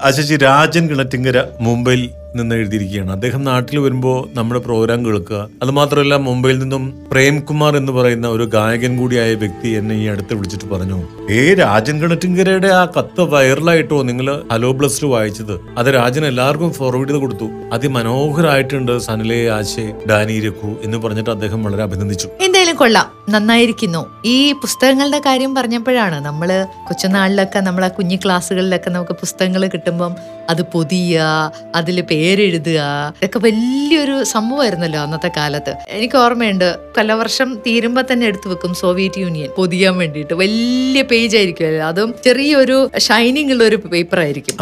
ഉം. 0.06 0.10
ആ 0.10 0.10
ശശി 0.10 0.36
രാജൻ 0.36 0.88
കിണറ്റിങ്കര 0.88 1.44
മുംബൈയിൽ 1.60 2.10
നിന്ന് 2.36 2.54
എഴുതിയിരിക്കുകയാണ്. 2.54 3.12
അദ്ദേഹം 3.12 3.44
നാട്ടിൽ 3.44 3.78
വരുമ്പോൾ 3.78 4.28
നമ്മുടെ 4.34 4.60
പ്രോഗ്രാം 4.60 5.06
കേൾക്കുക. 5.06 5.48
അത് 5.62 5.70
മാത്രമല്ല 5.70 6.14
മുംബൈയിൽ 6.14 6.58
നിന്നും 6.58 6.94
പ്രേംകുമാർ 7.12 7.76
എന്ന് 7.76 7.92
പറയുന്ന 7.92 8.28
ഒരു 8.28 8.44
ഗായകൻ 8.44 8.98
കൂടിയായ 8.98 9.34
വ്യക്തി 9.34 9.68
എന്നെ 9.68 9.94
ഈ 9.94 10.06
അടുത്ത് 10.06 10.34
വിളിച്ചിട്ട് 10.34 10.64
പറഞ്ഞു 10.64 10.98
ഏ 11.30 11.54
രാജൻ 11.54 12.02
കിണറ്റിങ്കരയുടെ 12.02 12.68
ആ 12.68 12.84
കത്ത് 12.84 13.20
വൈറലായിട്ടോ 13.20 14.02
നിങ്ങൾ 14.02 14.42
ഹലോ 14.52 14.72
പ്ലസ് 14.72 15.02
ടു 15.02 15.06
വായിച്ചത്? 15.06 15.60
അത് 15.78 15.86
രാജൻ 15.86 16.26
എല്ലാവർക്കും 16.26 16.72
ഫോർവേഡ് 16.72 17.08
ചെയ്ത് 17.08 17.20
കൊടുത്തു. 17.20 17.48
അതിമനോഹരായിട്ടുണ്ട് 17.72 18.98
സനലെ 18.98 19.50
ആശെ 19.50 19.92
ഡാനി 20.10 20.40
രഘു 20.40 20.76
എന്ന് 20.84 20.98
പറഞ്ഞിട്ട് 20.98 21.30
അദ്ദേഹം 21.30 21.64
വളരെ 21.64 21.82
അഭിനന്ദിച്ചു. 21.82 22.28
കൊള്ളാം. 22.76 23.06
നന്നായിരിക്കുന്നു. 23.28 24.02
ഈ 24.24 24.52
പുസ്തകങ്ങളുടെ 24.52 25.18
കാര്യം 25.18 25.54
പറഞ്ഞപ്പോഴാണ് 25.54 26.24
നമ്മൾ 26.24 26.48
കൊച്ചുനാളിലൊക്കെ 26.88 27.60
നമ്മൾ 27.60 27.84
ആ 27.84 27.88
കുഞ്ഞു 27.88 28.16
ക്ലാസ്സുകളിലൊക്കെ 28.16 28.90
നമുക്ക് 28.90 29.12
പുസ്തകങ്ങൾ 29.12 29.66
കിട്ടുമ്പം 29.66 30.12
അത് 30.50 30.62
പൊതിയുക 30.62 31.52
അതിൽ 31.74 32.00
പേരെഴുതുക. 32.00 32.80
ഇതൊക്കെ 33.22 33.38
വലിയൊരു 33.38 34.24
സംഭവമായിരുന്നല്ലോ 34.24 35.00
അന്നത്തെ 35.00 35.30
കാലത്ത്. 35.36 35.74
എനിക്ക് 35.88 36.18
ഓർമ്മയുണ്ട് 36.18 36.68
കൊല്ലവർഷം 36.96 37.58
തീരുമ്പോൾ 37.66 38.04
തന്നെ 38.12 38.26
എടുത്തു 38.26 38.48
വെക്കും 38.48 38.74
സോവിയറ്റ് 38.74 39.18
യൂണിയൻ 39.18 39.50
പൊതിയാൻ 39.56 39.96
വേണ്ടിയിട്ട്. 39.98 40.34
വലിയ 40.34 41.02
പേജ് 41.02 41.36
ആയിരിക്കും 41.36 41.86
അതും. 41.86 42.14
ചെറിയൊരു 42.24 42.78
ഷൈനിങ് 42.98 43.52
ഉള്ള 43.52 43.64
ഒരു 43.64 43.76
പേപ്പർ 43.76 44.20
ആയിരിക്കും 44.20 44.56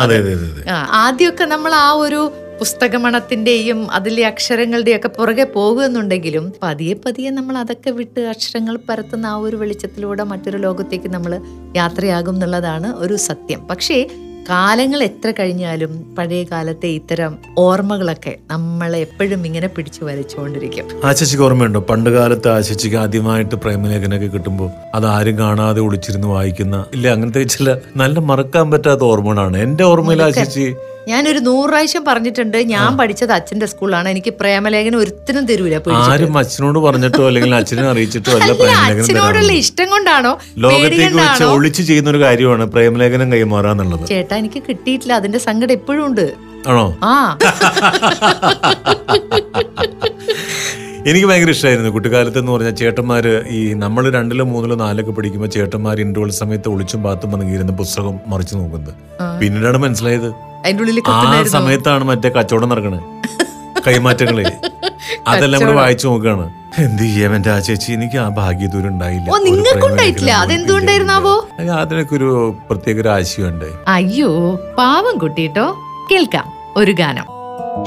ആദ്യമൊക്കെ 1.02 1.44
നമ്മൾ 1.44 1.74
ആ 1.74 1.90
ഒരു 1.90 2.20
പുസ്തകമണത്തിന്റെയും 2.58 3.78
അതിലെ 3.90 4.22
അക്ഷരങ്ങളുടെയും 4.26 4.98
ഒക്കെ 4.98 5.10
പുറകെ 5.16 5.46
പോകുന്നുണ്ടെങ്കിലും 5.54 6.44
പതിയെ 6.62 6.94
പതിയെ 7.04 7.30
നമ്മൾ 7.30 7.54
അതൊക്കെ 7.58 7.90
വിട്ട് 7.90 8.20
അക്ഷരങ്ങൾ 8.32 8.76
പരത്തുന്ന 8.88 9.26
ആ 9.26 9.38
ഒരു 9.46 9.56
വെളിച്ചത്തിലൂടെ 9.56 10.24
മറ്റൊരു 10.24 10.56
ലോകത്തേക്ക് 10.56 11.08
നമ്മൾ 11.08 11.32
യാത്രയാകും 11.76 12.36
എന്നുള്ളതാണ് 12.36 12.90
ഒരു 12.96 13.16
സത്യം. 13.28 13.60
പക്ഷേ 13.70 13.98
കാലങ്ങൾ 14.48 15.02
എത്ര 15.02 15.28
കഴിഞ്ഞാലും 15.38 15.92
പഴയ 16.16 16.42
കാലത്തെ 16.50 16.88
ഇത്തരം 16.96 17.32
ഓർമ്മകളൊക്കെ 17.58 18.32
നമ്മളെ 18.50 18.98
എപ്പോഴും 18.98 19.46
ഇങ്ങനെ 19.46 19.68
പിടിച്ചു 19.76 20.02
വരച്ചുകൊണ്ടിരിക്കും 20.08 20.86
ആശിച്ചിക്ക് 21.10 21.44
ഓർമ്മയുണ്ടോ? 21.46 21.80
പണ്ട് 21.90 22.10
കാലത്ത് 22.10 22.48
ആശിച്ചിക്ക് 22.56 22.98
ആദ്യമായിട്ട് 23.04 23.56
പ്രേമലേഖനൊക്കെ 23.62 24.28
കിട്ടുമ്പോൾ 24.34 24.68
അത് 24.94 25.06
ആരും 25.14 25.38
കാണാതെ 25.38 25.80
ഒളിച്ചിരുന്ന് 25.80 26.30
വായിക്കുന്ന 26.34 26.84
ഇല്ല 26.94 27.06
അങ്ങനത്തെ 27.14 27.44
ചില 27.54 27.68
നല്ല 27.96 28.18
മറക്കാൻ 28.30 28.66
പറ്റാത്ത 28.70 29.04
ഓർമ്മകളാണ്. 29.12 29.56
എന്റെ 29.66 29.84
ഓർമ്മയിൽ 29.92 30.22
ആ 30.22 30.30
ചേച്ചി 30.38 30.66
ഞാനൊരു 31.08 31.40
നൂറ് 31.46 31.68
പ്രാവശ്യം 31.70 32.02
പറഞ്ഞിട്ടുണ്ട്. 32.06 32.56
ഞാൻ 32.70 32.90
പഠിച്ചത് 33.00 33.32
അച്ഛന്റെ 33.36 33.66
സ്കൂളാണ് 33.72 34.08
എനിക്ക് 34.14 34.32
പ്രേമലേഖനം 34.40 34.98
ഒരുത്തിനും 34.98 35.44
തരൂല 35.50 35.74
ആരും 36.04 36.38
അച്ഛനോട് 36.40 36.78
പറഞ്ഞിട്ടോ 36.86 37.22
അല്ലെങ്കിൽ 37.28 37.54
അച്ഛനെ 37.58 37.84
അറിയിച്ചിട്ടോ 37.92 38.32
അല്ല 38.38 38.50
അച്ഛനോടുള്ള. 38.86 39.52
ഇഷ്ടം 39.62 39.86
കൊണ്ടാണോ? 39.94 40.32
ലോകത്തേക്ക് 40.64 41.16
വെച്ച് 41.20 41.44
ഒളിച്ചു 41.54 41.82
ചെയ്യുന്ന 41.90 42.10
ഒരു 42.10 42.20
കാര്യമാണ് 42.24 42.66
പ്രേമലേഖനം 42.74 43.30
കൈമാറാന്നുള്ളത് 43.34 44.04
ചേട്ടാ 44.12 44.34
എനിക്ക് 44.42 44.62
കിട്ടിയിട്ടില്ല. 44.68 45.14
അതിന്റെ 45.20 45.40
സങ്കടം 45.48 45.74
എപ്പോഴും 45.78 46.04
ഉണ്ട്. 46.08 46.26
ആണോ? 46.68 46.84
ആ. 47.04 47.36
എനിക്ക് 51.06 51.26
ഭയങ്കര 51.26 51.50
ഇഷ്ടമായിരുന്നു 51.50 51.90
കുട്ടിക്കാലത്ത് 51.90 52.38
എന്ന് 52.38 52.52
പറഞ്ഞാൽ 52.52 52.74
ചേട്ടന്മാർ 52.74 53.28
ഈ 53.48 53.74
നമ്മൾ 53.74 54.10
രണ്ടിലോ 54.10 54.44
മൂന്നിലോ 54.44 54.74
നാലൊക്കെ 54.74 55.12
പഠിക്കുമ്പോൾ 55.12 55.48
ചേട്ടന്മാർ 55.48 56.00
ഇന്റർവൽ 56.00 56.30
സമയത്ത് 56.30 56.68
ഒളിച്ചും 56.68 57.02
പാത്തും 57.02 57.32
വന്നിരുന്ന 57.32 57.72
പുസ്തകം 57.72 58.20
മറിച്ചു 58.26 58.54
നോക്കുന്നത്. 58.54 58.94
പിന്നീടാണ് 59.40 59.78
മനസ്സിലായത്. 59.78 60.32
ആ 61.08 61.42
സമയത്താണ് 61.42 62.04
മറ്റേ 62.04 62.28
കച്ചവടം 62.28 62.68
നടക്കണേ. 62.68 63.00
കൈമാറ്റങ്ങളെ. 63.88 64.44
അതെല്ലാം 65.28 65.62
കൂടെ 65.62 65.72
വായിച്ചു 65.72 66.06
നോക്കുകയാണ് 66.08 66.46
എന്ത് 66.78 67.02
ചെയ്യാം 67.02 67.34
എന്റെ 67.34 67.50
ആ 67.50 67.58
ചേച്ചി? 67.58 67.92
എനിക്ക് 67.92 68.16
ആ 68.16 68.28
ഭാഗ്യദൂരം 68.28 68.88
ഉണ്ടായില്ല. 68.88 69.28
നിങ്ങൾക്ക് 69.44 69.86
ഉണ്ടായിട്ടില്ല? 69.86 70.30
അതെന്തുകൊണ്ടായിരുന്നാവോ? 70.30 71.46
അതിനൊക്കെ 71.72 72.14
ഒരു 72.16 72.56
പ്രത്യേക 72.70 73.00
ഒരു 73.00 73.08
ആശയമുണ്ട്. 73.08 73.68
അയ്യോ 73.88 74.30
പാവം 74.78 75.18
കുട്ടിട്ടോ 75.18 75.66
കേൾക്കാം 76.12 76.52
ഒരു 76.76 76.92
ഗാനം. 76.92 77.33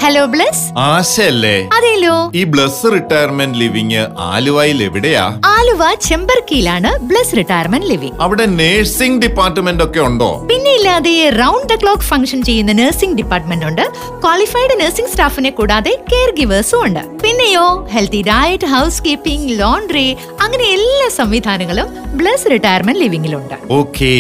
ഹലോ 0.02 0.22
ബ്ലസ് 0.34 0.64
ആശല്ലേ 0.88 1.56
അതേലോ? 1.78 2.14
ഈ 2.40 2.42
ബ്ലസ് 2.54 2.92
റിട്ടയർമെന്റ് 2.96 3.58
ലിവിങ് 3.62 4.02
ആലുവയിൽ 4.32 4.80
എവിടെയാ? 4.88 5.24
ആലുവ 5.56 5.84
ചെമ്പർക്കിയിലാണ് 6.08 6.90
ബ്ലസ് 7.10 7.36
റിട്ടയർമെന്റ് 7.40 7.88
ലിവിങ് 7.92 8.18
അവിടെ 8.20 8.46
നേഴ്സിംഗ് 8.60 9.20
ഡിപ്പാർട്ട്മെന്റ് 9.24 9.84
ഒക്കെ 9.84 10.00
ഉണ്ടോ? 10.00 10.30
പിന്നെ 10.52 10.72
ഇല്ലാതെ 10.80 11.14
റൗണ്ട് 11.40 11.68
ദ 11.74 11.78
ക്ലോക്ക് 11.84 12.08
ഫംഗ്ഷൻ 12.12 12.42
ചെയ്യുന്ന 12.50 12.74
നഴ്സിംഗ് 12.82 13.18
ഡിപ്പാർട്ട്മെന്റ് 13.22 13.66
ഉണ്ട്. 13.66 13.84
ക്വാളിഫൈഡ് 14.24 14.78
നഴ്സിംഗ് 14.82 15.12
സ്റ്റാഫിനെ 15.14 15.50
കൂടാതെ 15.50 15.94
കെയർ 16.12 16.32
ഗിവേഴ്സും 16.40 16.82
ഉണ്ട്. 16.86 17.02
പിന്നെയോ 17.24 17.66
healthy 17.96 18.22
diet 18.30 18.70
house 18.74 19.02
keeping 19.08 19.60
laundry 19.62 20.08
അങ്ങനെ 20.46 20.68
എല്ലാ 20.78 21.10
സംവിധാനങ്ങളും 21.20 21.90
ബ്ലസ് 22.22 22.52
റിട്ടയർമെന്റ് 22.56 23.02
ലിവിംഗിലുണ്ട് 23.06 23.56
ഓക്കേ. 23.80 24.14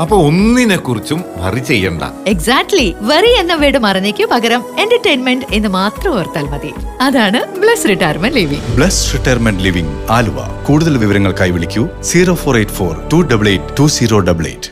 അപ്പൊ 0.00 0.16
ഒന്നിനെ 0.28 0.76
കുറിച്ചും 0.76 1.24
വറി 1.42 1.60
ചെയ്യണ്ട. 1.70 2.02
എക്സാക്ട്ലി 2.34 2.88
വെറി 3.12 3.32
എന്ന 3.40 3.54
വേർഡ് 3.54 3.78
മറന്നേക്കു 3.78 4.24
പകരം 4.34 4.62
എന്റർടൈൻമെന്റ് 5.06 5.46
എന്ന് 5.52 5.68
മാത്രം 5.68 6.18
ഓർത്താൽ 6.18 6.44
മതി. 6.44 6.70
അതാണ് 7.00 7.40
Bless 7.58 7.88
retirement 7.88 8.36
living 8.36 8.76
Bless 8.76 9.14
retirement 9.14 9.62
living 9.62 9.92
Aluva. 10.10 10.38
കൂടുതൽ 10.66 10.98
വിവരങ്ങൾക്കായി 10.98 11.50
വിളിക്കൂ 11.50 11.88
zero 12.02 12.34
four 12.34 12.56
eight 12.56 12.72
four 12.72 12.92
two 13.12 13.16
double 13.16 13.48
eight 13.48 13.78
two 13.78 13.86
zero 13.86 14.18
double 14.20 14.46
eight 14.46 14.70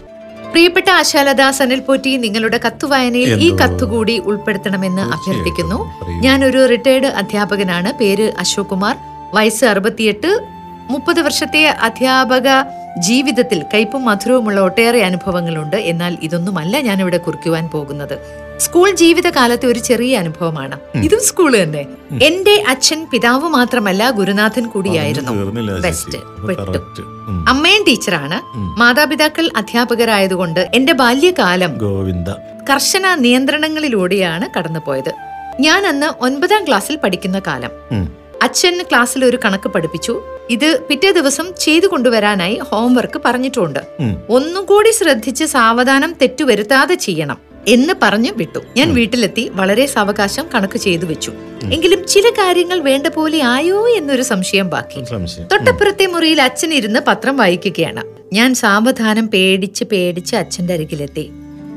പ്രിയപ്പെട്ട 0.53 0.89
ആശാലത 0.91 1.51
സനിൽ 1.51 1.81
പോറ്റി 1.81 2.17
നിങ്ങളുടെ 2.17 2.61
കത്തുവായനയിൽ 2.67 3.31
ഈ. 3.43 3.51
കത്തുകൂടി 3.57 4.19
ഉൾപ്പെടുത്തണമെന്ന് 4.19 5.03
അഭ്യർത്ഥിക്കുന്നു. 5.03 5.79
ഞാൻ 6.09 6.21
ഞാനൊരു 6.23 6.67
റിട്ടയർഡ് 6.67 7.07
അധ്യാപകനാണ്. 7.07 7.93
പേര് 7.93 8.33
അശോക് 8.39 8.67
കുമാർ 8.67 8.97
വയസ്സ് 9.35 9.65
അറുപത്തിയെട്ട്. 9.65 10.31
മുപ്പത് 10.91 11.21
വർഷത്തെ 11.21 11.67
അധ്യാപക 11.67 12.49
ജീവിതത്തിൽ 12.99 13.65
കയ്പും 13.75 14.05
മധുരവുമുള്ള 14.05 14.61
ഒട്ടേറെ 14.61 15.01
അനുഭവങ്ങളുണ്ട്. 15.03 15.77
എന്നാൽ 15.77 16.17
ഇതൊന്നുമല്ല 16.23 16.81
ഞാനിവിടെ 16.81 17.17
കുറിക്കുവാൻ 17.17 17.69
പോകുന്നത്. 17.69 18.17
സ്കൂൾ 18.63 18.91
ജീവിതകാലത്തെ 18.91 19.67
ഒരു 19.67 19.79
ചെറിയ 19.79 20.19
അനുഭവമാണ്. 20.19 20.81
ഇതും 20.95 21.21
സ്കൂൾ 21.21 21.63
തന്നെ. 21.63 21.87
എന്റെ 22.23 22.65
അച്ഛൻ 22.69 23.07
പിതാവ് 23.13 23.49
മാത്രമല്ല 23.49 24.11
ഗുരുനാഥൻ 24.11 24.67
കൂടിയായിരുന്നു. 24.67 25.33
ബെസ്റ്റ് 25.81 26.19
പെട്ടു. 26.19 26.79
അമ്മയും 27.49 27.85
ടീച്ചറാണ്. 27.89 28.59
മാതാപിതാക്കൾ 28.81 29.51
അധ്യാപകരായതുകൊണ്ട് 29.57 30.71
എന്റെ 30.75 30.93
ബാല്യകാലം 30.93 31.79
ഗോവിന്ദ. 31.79 32.31
കർശന 32.71 33.15
നിയന്ത്രണങ്ങളിലൂടെയാണ് 33.15 34.59
കടന്നുപോയത്. 34.59 35.13
ഞാൻ 35.61 35.87
അന്ന് 35.87 36.25
ഒൻപതാം 36.25 36.67
ക്ലാസ്സിൽ 36.67 36.97
പഠിക്കുന്ന 36.97 37.39
കാലം. 37.39 37.71
അച്ഛൻ 38.43 38.83
ക്ലാസ്സിൽ 38.91 39.25
ഒരു 39.25 39.39
കണക്ക് 39.45 39.69
പഠിപ്പിച്ചു. 39.69 40.23
ഇത് 40.51 40.81
പിറ്റേ 40.91 41.11
ദിവസം 41.11 41.47
ചെയ്തു 41.61 41.87
കൊണ്ടുവരാനായി 41.87 42.61
ഹോംവർക്ക് 42.71 43.21
പറഞ്ഞിട്ടുണ്ട്. 43.25 43.79
ഒന്നുകൂടി 44.01 44.33
ഒന്നും 44.33 44.65
കൂടി 44.65 44.91
ശ്രദ്ധിച്ച് 44.91 45.45
സാവധാനം 45.45 46.13
തെറ്റുവരുത്താതെ 46.13 46.95
ചെയ്യണം. 46.95 47.52
എന്ന് 47.69 47.95
പറഞ്ഞു 48.03 48.31
വിട്ടു. 48.37 48.59
ഞാൻ 48.77 48.89
വീട്ടിലെത്തി 48.95 49.51
വളരെ 49.55 49.87
സാവകാശം 49.87 50.47
കണക്ക് 50.55 50.79
ചെയ്തു 50.79 51.07
വെച്ചു. 51.07 51.33
എങ്കിലും 51.73 52.07
ചില 52.07 52.31
കാര്യങ്ങൾ 52.31 52.81
വേണ്ട 52.81 53.07
പോലെ 53.07 53.43
ആയോ 53.43 53.89
എന്നൊരു 53.89 54.23
സംശയം 54.23 54.71
ബാക്കി. 54.71 55.01
തൊട്ടപ്പുറത്തെ 55.53 56.07
മുറിയിൽ 56.07 56.43
അച്ഛൻ 56.43 56.75
ഇരുന്ന് 56.75 57.01
പത്രം 57.09 57.37
വായിക്കുകയാണ്. 57.37 58.05
ഞാൻ 58.33 58.55
സാവധാനം 58.55 59.29
പേടിച്ച് 59.29 59.85
പേടിച്ച് 59.85 60.37
അച്ഛന്റെ 60.37 60.75
അരികിലെത്തി. 60.75 61.31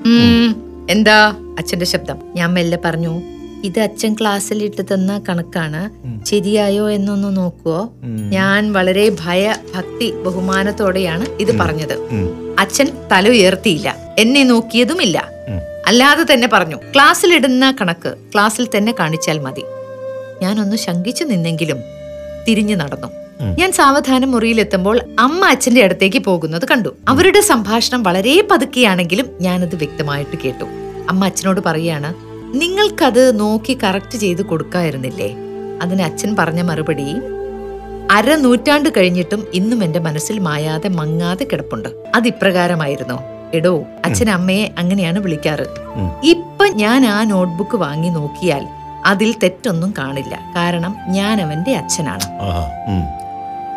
"ഉം, 0.06 0.56
എന്താ 0.90 1.28
അച്ഛന്റെ 1.60 1.86
ശബ്ദം? 1.86 2.18
ഞാൻ 2.36 2.54
മെല്ലെ 2.54 2.78
പറഞ്ഞു 2.86 3.22
ഇത് 3.64 3.80
അച്ഛൻ 3.80 4.14
ക്ലാസ്സിൽ 4.14 4.64
ഇട്ട് 4.64 4.82
തന്ന 4.82 5.24
കണക്കാണ്. 5.30 5.90
ശരിയായോ 6.26 6.90
എന്നൊന്ന് 6.90 7.38
നോക്കുവോ? 7.38 7.94
ഞാൻ 8.30 8.74
വളരെ 8.74 9.10
ഭയ 9.10 9.56
ഭക്തി 9.76 10.12
ബഹുമാനത്തോടെയാണ് 10.12 11.26
ഇത് 11.40 11.58
പറഞ്ഞത്. 11.58 11.94
അച്ഛൻ 12.60 12.88
തല 13.12 13.30
ഉയർത്തിയില്ല. 13.30 14.16
എന്നെ 14.20 14.44
നോക്കിയതുമില്ല. 14.44 15.35
അല്ലാതെ 15.88 16.34
തന്നെ 16.34 16.50
പറഞ്ഞു 16.54 16.76
ക്ലാസ്സിലിടുന്ന 16.96 17.76
കണക്ക് 17.82 18.16
ക്ലാസ്സിൽ 18.34 18.68
തന്നെ 18.78 18.96
കാണിച്ചാൽ 19.00 19.40
മതി. 19.40 19.64
ഞാനൊന്ന് 20.42 20.76
ശങ്കിച്ചു 20.76 21.24
നിന്നെങ്കിലും 21.24 21.78
തിരിഞ്ഞു 22.48 22.76
നടന്നു. 22.76 23.08
ഞാൻ 23.60 23.72
സാവധാനം 23.72 24.32
മുറിയിലെത്തുമ്പോൾ 24.32 25.00
അമ്മ 25.20 25.46
അച്ഛന്റെ 25.46 25.84
അടുത്തേക്ക് 25.84 26.20
പോകുന്നത് 26.20 26.66
കണ്ടു. 26.72 26.96
അവരുടെ 27.08 27.42
സംഭാഷണം 27.42 28.04
വളരെ 28.04 28.48
പതുക്കെയാണെങ്കിലും 28.52 29.28
ഞാനത് 29.42 29.76
വ്യക്തമായിട്ട് 29.76 30.38
കേട്ടു. 30.44 30.66
അമ്മ 31.10 31.26
അച്ഛനോട് 31.26 31.62
പറയാണ് 31.66 32.14
നിങ്ങൾക്കത് 32.62 33.40
നോക്കി 33.40 33.78
കറക്റ്റ് 33.84 34.18
ചെയ്ത് 34.18 34.42
കൊടുക്കായിരുന്നില്ലേ? 34.42 35.30
അതിന് 35.82 36.02
അച്ഛൻ 36.02 36.36
പറഞ്ഞ 36.40 36.62
മറുപടി 36.62 37.08
അര 38.12 38.36
നൂറ്റാണ്ട് 38.36 38.90
കഴിഞ്ഞിട്ടും 38.98 39.48
ഇന്നും 39.54 39.84
എന്റെ 39.84 40.00
മനസ്സിൽ 40.00 40.40
മായാതെ 40.40 40.90
മങ്ങാതെ 40.90 41.44
കിടപ്പുണ്ട്. 41.44 41.90
അത് 42.16 42.28
ഇപ്രകാരമായിരുന്നോ 42.28 43.18
എടോ 43.54 43.84
അച്ഛൻ 44.06 44.30
അമ്മയെ 44.30 44.72
അങ്ങനെയാണ് 44.78 45.20
വിളിക്കാറ്. 45.20 45.66
ഇപ്പൊ 46.24 46.68
ഞാൻ 46.68 47.06
ആ 47.06 47.24
നോട്ട്ബുക്ക് 47.24 47.78
വാങ്ങി 47.78 48.10
നോക്കിയാൽ 48.10 48.68
അതിൽ 49.06 49.36
തെറ്റൊന്നും 49.44 49.94
കാണില്ല. 49.98 50.40
കാരണം 50.56 50.96
ഞാൻ 51.08 51.42
അവന്റെ 51.42 51.74
അച്ഛനാണ് 51.76 52.26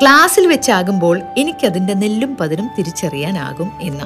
ക്ലാസ്സിൽ 0.02 0.46
വെച്ചാകുമ്പോൾ 0.46 1.20
എനിക്കതിന്റെ 1.38 1.94
നെല്ലും 1.94 2.36
പതിരും 2.40 2.70
തിരിച്ചറിയാനാകും 2.78 3.70
എന്ന്. 3.80 4.04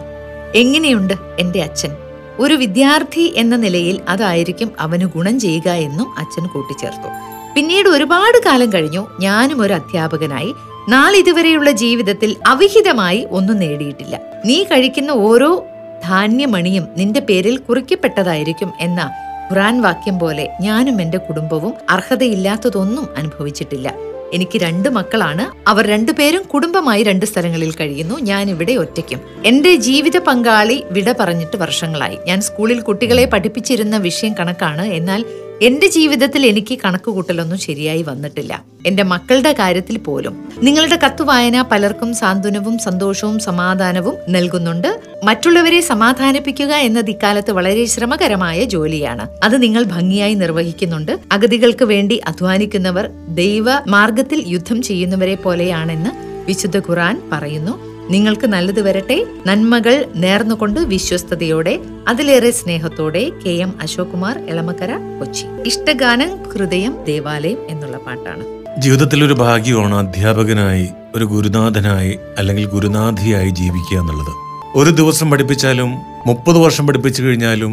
എങ്ങനെയുണ്ട് 0.54 1.14
എന്റെ 1.38 1.62
അച്ഛൻ? 1.62 1.90
ഒരു 2.38 2.54
വിദ്യാർത്ഥി 2.54 3.32
എന്ന 3.36 3.56
നിലയിൽ 3.56 4.00
അതായിരിക്കും 4.08 4.72
അവന് 4.80 5.04
ഗുണം 5.04 5.40
ചെയ്യുക 5.40 5.68
എന്നും 5.68 6.08
അച്ഛൻ 6.18 6.46
കൂട്ടിച്ചേർത്തു. 6.46 7.08
പിന്നീട് 7.54 7.88
ഒരുപാട് 7.88 8.38
കാലം 8.46 8.72
കഴിഞ്ഞു 8.72 9.06
ഞാനും 9.20 9.62
ഒരു 9.62 9.72
അധ്യാപകനായി 9.72 10.54
നാളിതുവരെയുള്ള 10.88 11.70
ജീവിതത്തിൽ 11.70 12.36
അവിഹിതമായി 12.46 13.26
ഒന്നും 13.30 13.58
നേടിയിട്ടില്ല. 13.58 14.20
നീ 14.44 14.62
കഴിക്കുന്ന 14.62 15.10
ഓരോ 15.10 15.64
ധാന്യമണിയും 16.04 16.88
നിന്റെ 16.96 17.20
പേരിൽ 17.20 17.56
കുറിക്കപ്പെട്ടതായിരിക്കും 17.58 18.72
എന്ന 18.80 19.10
ഖുറാൻ 19.50 19.82
വാക്യം 19.82 20.18
പോലെ 20.18 20.48
ഞാനും 20.60 21.02
എന്റെ 21.02 21.18
കുടുംബവും 21.18 21.74
അർഹതയില്ലാത്തതൊന്നും 21.90 23.08
അനുഭവിച്ചിട്ടില്ല. 23.16 23.94
എനിക്ക് 24.32 24.58
രണ്ട് 24.58 24.88
മക്കളാണ്. 24.88 25.68
അവർ 25.68 25.86
രണ്ടുപേരും 25.86 26.42
കുടുംബമായി 26.42 27.02
രണ്ട് 27.02 27.26
സ്ഥലങ്ങളിൽ 27.26 27.72
കഴിയുന്നു. 27.72 28.18
ഞാൻ 28.18 28.50
ഇവിടെ 28.50 28.72
ഒറ്റയ്ക്കും. 28.72 29.20
എന്റെ 29.46 29.74
ജീവിത 29.74 30.18
പങ്കാളി 30.18 30.84
വിട 30.90 31.14
പറഞ്ഞിട്ട് 31.20 31.56
വർഷങ്ങളായി. 31.56 32.18
ഞാൻ 32.26 32.40
സ്കൂളിൽ 32.40 32.80
കുട്ടികളെ 32.80 33.24
പഠിപ്പിച്ചിരുന്ന 33.24 33.96
വിഷയം 33.96 34.34
കണക്കാണ്. 34.34 34.82
എന്നാൽ 34.82 35.24
എന്റെ 35.62 35.86
ജീവിതത്തിൽ 35.86 36.46
എനിക്ക് 36.46 36.78
കണക്കുകൂട്ടലൊന്നും 36.84 37.58
ശരിയായി 37.58 38.02
വന്നിട്ടില്ല. 38.02 38.64
എന്റെ 38.86 39.02
മക്കളുടെ 39.02 39.52
കാര്യത്തിൽ 39.52 39.98
പോലും. 39.98 40.48
നിങ്ങളുടെ 40.62 40.98
കത്ത് 41.06 41.22
വായന 41.22 41.62
പലർക്കും 41.62 42.14
സാന്ത്വനവും 42.14 42.78
സന്തോഷവും 42.78 43.38
സമാധാനവും 43.38 44.14
നൽകുന്നുണ്ട്. 44.28 45.00
മറ്റുള്ളവരെ 45.24 45.80
സമാധാനിപ്പിക്കുക 45.80 46.74
എന്നത് 46.74 47.10
ഇക്കാലത്ത് 47.10 47.50
വളരെ 47.50 47.84
ശ്രമകരമായ 47.84 48.64
ജോലിയാണ്. 48.64 49.28
അത് 49.42 49.62
നിങ്ങൾ 49.62 49.82
ഭംഗിയായി 49.82 50.34
നിർവഹിക്കുന്നുണ്ട്. 50.34 51.18
അഗതികൾക്ക് 51.32 51.84
വേണ്ടി 51.84 52.20
അധ്വാനിക്കുന്നവർ 52.26 53.10
ദൈവ 53.28 53.66
മാർഗത്തിൽ 53.88 54.44
യുദ്ധം 54.46 54.82
ചെയ്യുന്നവരെ 54.82 55.34
പോലെയാണെന്ന് 55.34 56.10
വിശുദ്ധ 56.46 56.78
ഖുറാൻ 56.78 57.22
പറയുന്നു. 57.32 57.91
നിങ്ങൾക്ക് 58.12 58.46
നല്ലത് 58.46 58.80
വരട്ടെ. 58.82 59.16
നന്മകൾ 59.46 60.04
നേർന്നുകൊണ്ട് 60.16 60.80
വിശ്വസ്തയോടെ 60.80 61.74
അതിലേറെ 62.08 62.50
സ്നേഹത്തോടെ 62.50 63.22
കെ 63.42 63.52
എം 63.64 63.72
അശോക് 63.82 64.10
കുമാർ 64.12 64.36
എളമക്കര 64.48 64.90
കൊച്ചി. 65.18 65.44
ഇഷ്ടഗാനം 65.66 66.30
ഹൃദയം 66.52 66.94
ദേവാലയം 67.04 67.60
എന്നുള്ള 67.68 67.96
പാട്ടാണ്. 68.06 68.44
ജീവിതത്തിൽ 68.78 69.24
ഒരു 69.24 69.34
ഭാഗ്യമാണ് 69.34 69.94
അധ്യാപകനായി 69.94 70.88
ഒരു 71.16 71.24
ഗുരുനാഥനായി 71.24 72.18
അല്ലെങ്കിൽ 72.38 72.66
ഗുരുനാഥിയായി 72.66 73.50
ജീവിക്കുക 73.50 73.98
എന്നുള്ളത്. 73.98 74.32
ഒരു 74.74 74.90
ദിവസം 74.90 75.30
പഠിപ്പിച്ചാലും 75.30 75.90
മുപ്പത് 76.26 76.58
വർഷം 76.58 76.86
പഠിപ്പിച്ചു 76.86 77.22
കഴിഞ്ഞാലും 77.22 77.72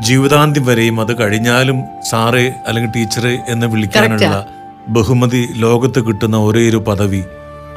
ജീവിതാന്ത്യം 0.00 0.66
വരെയും 0.66 1.00
അത് 1.00 1.12
കഴിഞ്ഞാലും 1.20 1.78
സാറേ 2.10 2.46
അല്ലെങ്കിൽ 2.66 2.92
ടീച്ചറെ 2.96 3.38
എന്ന് 3.48 3.66
വിളിക്കാനുള്ള 3.66 4.46
ബഹുമതി 4.88 5.48
ലോകത്ത് 5.64 6.00
കിട്ടുന്ന 6.06 6.36
ഒരേ 6.38 6.70
ഒരു 6.70 6.76
പദവി 6.76 7.22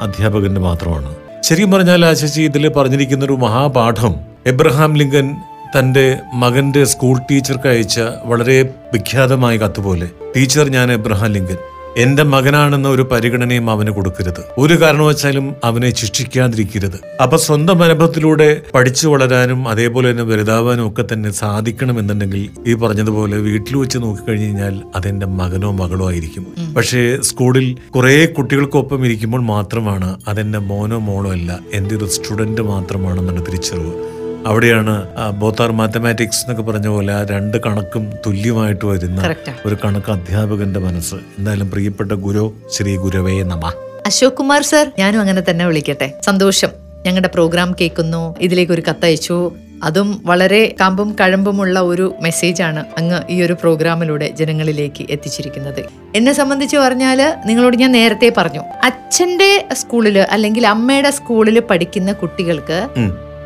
അധ്യാപകന്റെ 0.00 0.60
മാത്രമാണ്. 0.60 1.10
ശരിക്കും 1.42 1.70
പറഞ്ഞാൽ 1.70 2.04
ആശശി 2.04 2.40
ഇതിൽ 2.40 2.68
പറഞ്ഞിരിക്കുന്ന 2.68 3.24
ഒരു 3.24 3.32
മഹാപാഠം. 3.32 4.14
എബ്രഹാം 4.46 4.96
ലിങ്കൻ 4.96 5.36
തന്റെ 5.78 6.18
മകന്റെ 6.34 6.84
സ്കൂൾ 6.84 7.18
ടീച്ചർക്ക് 7.30 7.68
അയച്ച 7.68 8.00
വളരെ 8.24 8.62
വിഖ്യാതമായ 8.92 9.56
കത്തുപോലെ 9.56 10.08
ടീച്ചർ 10.36 10.68
ഞാൻ 10.68 10.92
എബ്രഹാം 10.92 11.32
ലിങ്കൻ. 11.32 11.56
എന്റെ 11.96 12.22
മകനാണെന്ന 12.22 12.88
ഒരു 12.88 13.02
പരിഗണനയും 13.02 13.70
അവന് 13.70 13.90
കൊടുക്കരുത്. 13.90 14.44
ഒരു 14.58 14.80
കാരണവശാലും 14.80 15.54
അവനെ 15.64 15.94
ശിക്ഷിക്കാതിരിക്കരുത്. 15.94 17.22
അപ്പൊ 17.22 17.36
സ്വന്തം 17.36 17.82
അനുഭവത്തിലൂടെ 17.82 18.60
പഠിച്ചു 18.74 19.08
വളരാനും 19.08 19.68
അതേപോലെ 19.68 20.10
തന്നെ 20.10 20.22
വലുതാവാനും 20.22 20.90
ഒക്കെ 20.90 21.04
തന്നെ 21.12 21.30
സാധിക്കണമെന്നുണ്ടെങ്കിൽ 21.30 22.50
ഈ 22.66 22.74
പറഞ്ഞതുപോലെ 22.74 23.36
വീട്ടിൽ 23.36 23.76
വെച്ച് 23.76 23.98
നോക്കിക്കഴിഞ്ഞു 23.98 24.44
കഴിഞ്ഞാൽ 24.44 24.80
അതെന്റെ 24.96 25.26
മകനോ 25.26 25.72
മകളോ 25.72 26.10
ആയിരിക്കും. 26.10 26.74
പക്ഷേ 26.74 27.18
സ്കൂളിൽ 27.20 27.76
കുറെ 27.94 28.26
കുട്ടികൾക്കൊപ്പം 28.26 29.06
ഇരിക്കുമ്പോൾ 29.06 29.40
മാത്രമാണ് 29.40 30.20
അതെന്റെ 30.28 30.58
മോനോ 30.58 30.98
മോളോ 30.98 31.32
അല്ല 31.32 31.58
എന്റെ 31.74 31.96
ഒരു 31.96 32.04
സ്റ്റുഡന്റ് 32.04 32.60
മാത്രമാണെന്നുള്ള 32.60 33.40
തിരിച്ചറിവ്. 33.40 34.21
അവിടെയാണ് 34.46 34.94
ബോത്താർ 35.40 35.72
മാത്തമാറ്റിക്സ് 35.72 36.40
എന്നൊക്കെ 36.42 36.62
പറഞ്ഞ 36.70 36.88
പോലെ 36.88 37.12
ആ 37.12 37.26
രണ്ട് 37.30 37.56
കണക്കും 37.66 38.12
തുല്യമായിട്ട് 38.26 38.84
വരുന്ന 38.84 39.34
ഒരു 39.66 39.76
കണക്ക് 39.84 40.10
അധ്യാപകന്റെ 40.12 40.80
മനസ്സ്. 40.80 41.14
എന്തായാലും 41.38 41.70
പ്രിയപ്പെട്ട 41.70 42.12
ഗുരു 42.12 42.44
ശ്രീ 42.72 42.96
ഗുരവേ 42.96 43.42
നമ. 43.42 43.72
അശോക് 44.06 44.32
കുമാർ 44.32 44.62
സർ 44.62 44.92
ഞാനും 44.98 45.20
അങ്ങനെ 45.20 45.42
തന്നെ 45.50 45.66
വിളിക്കട്ടെ. 45.66 46.08
സന്തോഷം. 46.22 46.68
ഞങ്ങളുടെ 47.06 47.28
പ്രോഗ്രാം 47.28 47.76
കേൾക്കുന്നു 47.80 48.22
ഇതിലേക്ക് 48.40 48.72
ഒരു 48.72 48.82
കത്തയച്ചു. 48.88 49.52
അതും 49.84 50.08
വളരെ 50.24 50.74
കമ്പും 50.80 51.16
കഴമ്പുമുള്ള 51.20 51.80
ഒരു 51.80 52.14
മെസ്സേജാണ് 52.22 52.84
അങ്ങ് 52.98 53.18
ഈ 53.30 53.42
ഒരു 53.42 53.52
പ്രോഗ്രാമിലൂടെ 53.52 54.28
ജനങ്ങളിലേക്ക് 54.40 55.06
എത്തിച്ചിരിക്കുന്നത്. 55.10 55.80
എന്നെ 56.14 56.32
സംബന്ധിച്ച് 56.32 56.76
പറഞ്ഞാൽ 56.76 57.20
നിങ്ങളോട് 57.46 57.76
ഞാൻ 57.76 57.92
നേരത്തെ 57.92 58.32
പറഞ്ഞു. 58.36 58.60
അച്ഛന്റെ 58.84 59.68
സ്കൂളിൽ 59.72 60.18
അല്ലെങ്കിൽ 60.18 60.66
അമ്മയുടെ 60.66 61.10
സ്കൂളിൽ 61.10 61.60
പഠിക്കുന്ന 61.60 62.12
കുട്ടികൾക്ക്. 62.12 62.78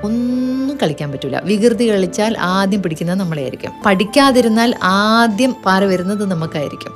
ഒന്നും 0.07 0.77
കളിക്കാൻ 0.83 1.09
പറ്റില്ല 1.13 1.39
വികൃതി 1.49 1.85
കളിച്ചാൽ 1.91 2.33
ആദ്യം 2.55 2.81
പിടിക്കുന്നത് 2.83 3.19
നമ്മളെയായിരിക്കും. 3.21 3.73
പഠിക്കാതിരുന്നാൽ 3.87 4.71
ആദ്യം 4.97 5.53
പാറ 5.67 5.83
വരുന്നത് 5.93 6.25
നമുക്കായിരിക്കും. 6.33 6.93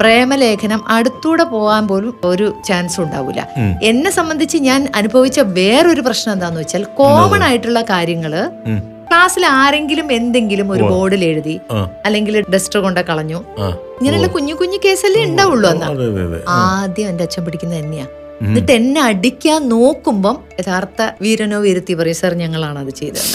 പ്രേമലേഖനം 0.00 0.80
അടുത്തൂടെ 0.88 1.44
പോകാൻ 1.52 1.84
പോലും 1.88 2.14
ഒരു 2.30 2.46
ചാൻസ് 2.68 2.98
ഉണ്ടാവില്ല 3.00 3.40
എന്നെ 3.90 4.10
സംബന്ധിച്ച് 4.10 4.58
ഞാൻ 4.68 4.80
അനുഭവിച്ച 4.94 5.40
വേറൊരു 5.58 6.04
പ്രശ്നം 6.06 6.32
എന്താന്ന് 6.32 6.60
വെച്ചാൽ 6.60 6.84
കോമൺ 7.00 7.42
ആയിട്ടുള്ള 7.48 7.82
കാര്യങ്ങൾ 7.92 8.34
ക്ലാസ്സിൽ 9.10 9.44
ആരെങ്കിലും 9.60 10.08
എന്തെങ്കിലും 10.16 10.68
ഒരു 10.72 10.82
ബോർഡിൽ 10.92 11.22
എഴുതി 11.28 11.54
അല്ലെങ്കിൽ 12.06 12.34
ഡസ്റ്റർ 12.54 12.78
കൊണ്ട് 12.84 13.00
കളഞ്ഞു. 13.08 13.38
ഇങ്ങനെയുള്ള 13.98 14.28
കുഞ്ഞു 14.36 14.54
കുഞ്ഞു 14.54 14.78
കേസല്ലേ 14.84 15.22
ഉണ്ടാവുള്ളൂ 15.30 15.68
എന്നാ. 15.70 15.88
ആദ്യം 16.58 17.08
എന്റെ 17.08 17.24
അച്ഛൻ 17.26 17.42
പിടിക്കുന്നത് 17.46 17.80
തന്നെയാ. 17.80 18.06
എന്നിട്ട് 18.40 18.72
എന്നെ 18.72 19.00
അടിക്കാൻ 19.00 19.68
നോക്കുമ്പം 19.68 20.36
യഥാർത്ഥ 20.60 21.02
വീരനോ 21.22 21.58
വീരത്തി 21.58 21.94
പറയും 21.94 22.14
സാർ 22.14 22.34
ഞങ്ങളാണ് 22.34 22.78
അത് 22.78 22.90
ചെയ്തത്. 22.90 23.26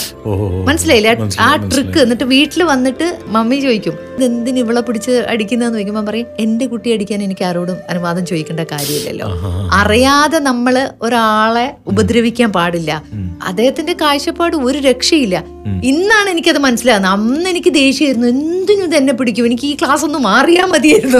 മനസ്സിലായില്ലേ? 0.64 1.12
ആ 1.40 1.50
ട്രിക്ക് 1.66 1.98
എന്നിട്ട് 1.98 2.24
വീട്ടിൽ 2.24 2.62
വന്നിട്ട് 2.64 3.06
മമ്മി 3.28 3.56
ചോദിക്കും 3.56 3.96
ഇതെന്തിന് 4.16 4.58
ഇവളെ 4.58 4.80
പിടിച്ച് 4.80 5.10
അടിക്കുന്നതെന്ന് 5.10 5.78
ചോദിക്കുമ്പോൾ 5.78 6.10
പറയും 6.10 6.26
എന്റെ 6.38 6.66
കുട്ടി 6.66 6.92
അടിക്കാൻ 6.92 7.22
എനിക്ക് 7.22 7.44
ആരോടും 7.44 7.76
അനുവാദം 7.90 8.26
ചോദിക്കേണ്ട 8.26 8.60
കാര്യമില്ലല്ലോ. 8.60 9.26
അറിയാതെ 9.72 10.38
നമ്മൾ 10.38 10.88
ഒരാളെ 11.02 11.76
ഉപദ്രവിക്കാൻ 11.86 12.52
പാടില്ല. 12.52 13.02
അദ്ദേഹത്തിന്റെ 13.46 13.92
കാഴ്ചപ്പാട് 13.92 14.56
ഒരു 14.56 14.78
രക്ഷയില്ല. 14.78 15.44
ഇന്നാണ് 15.84 16.30
എനിക്കത് 16.30 16.58
മനസ്സിലാകുന്നത്. 16.58 17.12
അന്ന് 17.12 17.50
എനിക്ക് 17.50 17.74
ദേഷ്യമായിരുന്നു. 17.74 18.28
എന്തിനും 18.28 18.84
ഇത് 18.84 18.96
എന്നെ 18.96 19.12
പിടിക്കും? 19.12 19.46
എനിക്ക് 19.46 19.66
ഈ 19.66 19.76
ക്ലാസ് 19.76 20.04
ഒന്ന് 20.04 20.18
മാറിയാ 20.18 20.66
മതിയായിരുന്നു. 20.66 21.18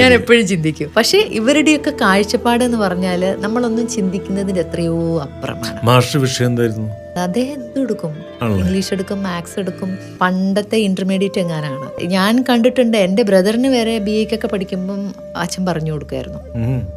ഞാൻ 0.00 0.12
എപ്പോഴും 0.12 0.46
ചിന്തിക്കും. 0.46 0.90
പക്ഷെ 0.96 1.18
ഇവരുടെയൊക്കെ 1.18 1.90
കാഴ്ചപ്പാട് 2.00 2.64
എന്ന് 2.64 2.78
പറഞ്ഞാൽ 2.78 3.36
നമ്മളൊന്നും 3.40 3.88
ചിന്തിക്കുന്നതിന്റെ 3.88 4.60
എത്രയോ 4.60 5.22
അപ്പുറമാണ്. 5.22 5.86
മാഷ് 5.86 6.16
വിഷയം 6.16 6.46
എന്തായിരുന്നു? 6.46 7.05
അദ്ദേഹം 7.22 7.60
ഇംഗ്ലീഷ് 8.58 8.92
എടുക്കും. 8.94 9.22
മാത്സ് 9.22 9.58
എടുക്കും 9.58 9.98
പണ്ടത്തെ 10.20 10.78
ഇന്റർമീഡിയറ്റ് 10.78 11.40
എങ്ങാനാണ്. 11.40 12.04
ഞാൻ 12.04 12.44
കണ്ടിട്ടുണ്ട് 12.48 12.96
എന്റെ 12.96 13.22
ബ്രദറിന് 13.22 13.68
വരെ 13.68 13.98
ബി 13.98 14.10
എക്കൊക്കെ 14.10 14.46
പഠിക്കുമ്പം 14.46 15.14
അച്ഛൻ 15.36 15.66
പറഞ്ഞു 15.66 15.92
കൊടുക്കുമായിരുന്നു. 15.92 16.38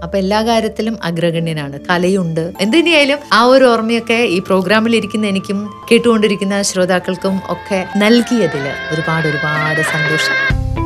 അപ്പൊ 0.04 0.18
എല്ലാ 0.18 0.42
കാര്യത്തിലും 0.42 1.00
അഗ്രഗണ്യനാണ്. 1.04 1.80
കലയുണ്ട്. 1.90 2.52
എന്തിനായാലും 2.62 3.18
ആ 3.34 3.44
ഒരു 3.44 3.66
ഓർമ്മയൊക്കെ 3.66 4.14
ഈ 4.14 4.40
പ്രോഗ്രാമിൽ 4.40 4.96
ഇരിക്കുന്ന 4.96 5.28
എനിക്കും 5.28 5.74
കേട്ടുകൊണ്ടിരിക്കുന്ന 5.92 6.62
ശ്രോതാക്കൾക്കും 6.62 7.38
ഒക്കെ 7.50 7.86
നൽകിയതിൽ 7.98 8.94
ഒരുപാട് 8.94 9.28
ഒരുപാട് 9.28 9.82
സന്തോഷം. 9.82 10.38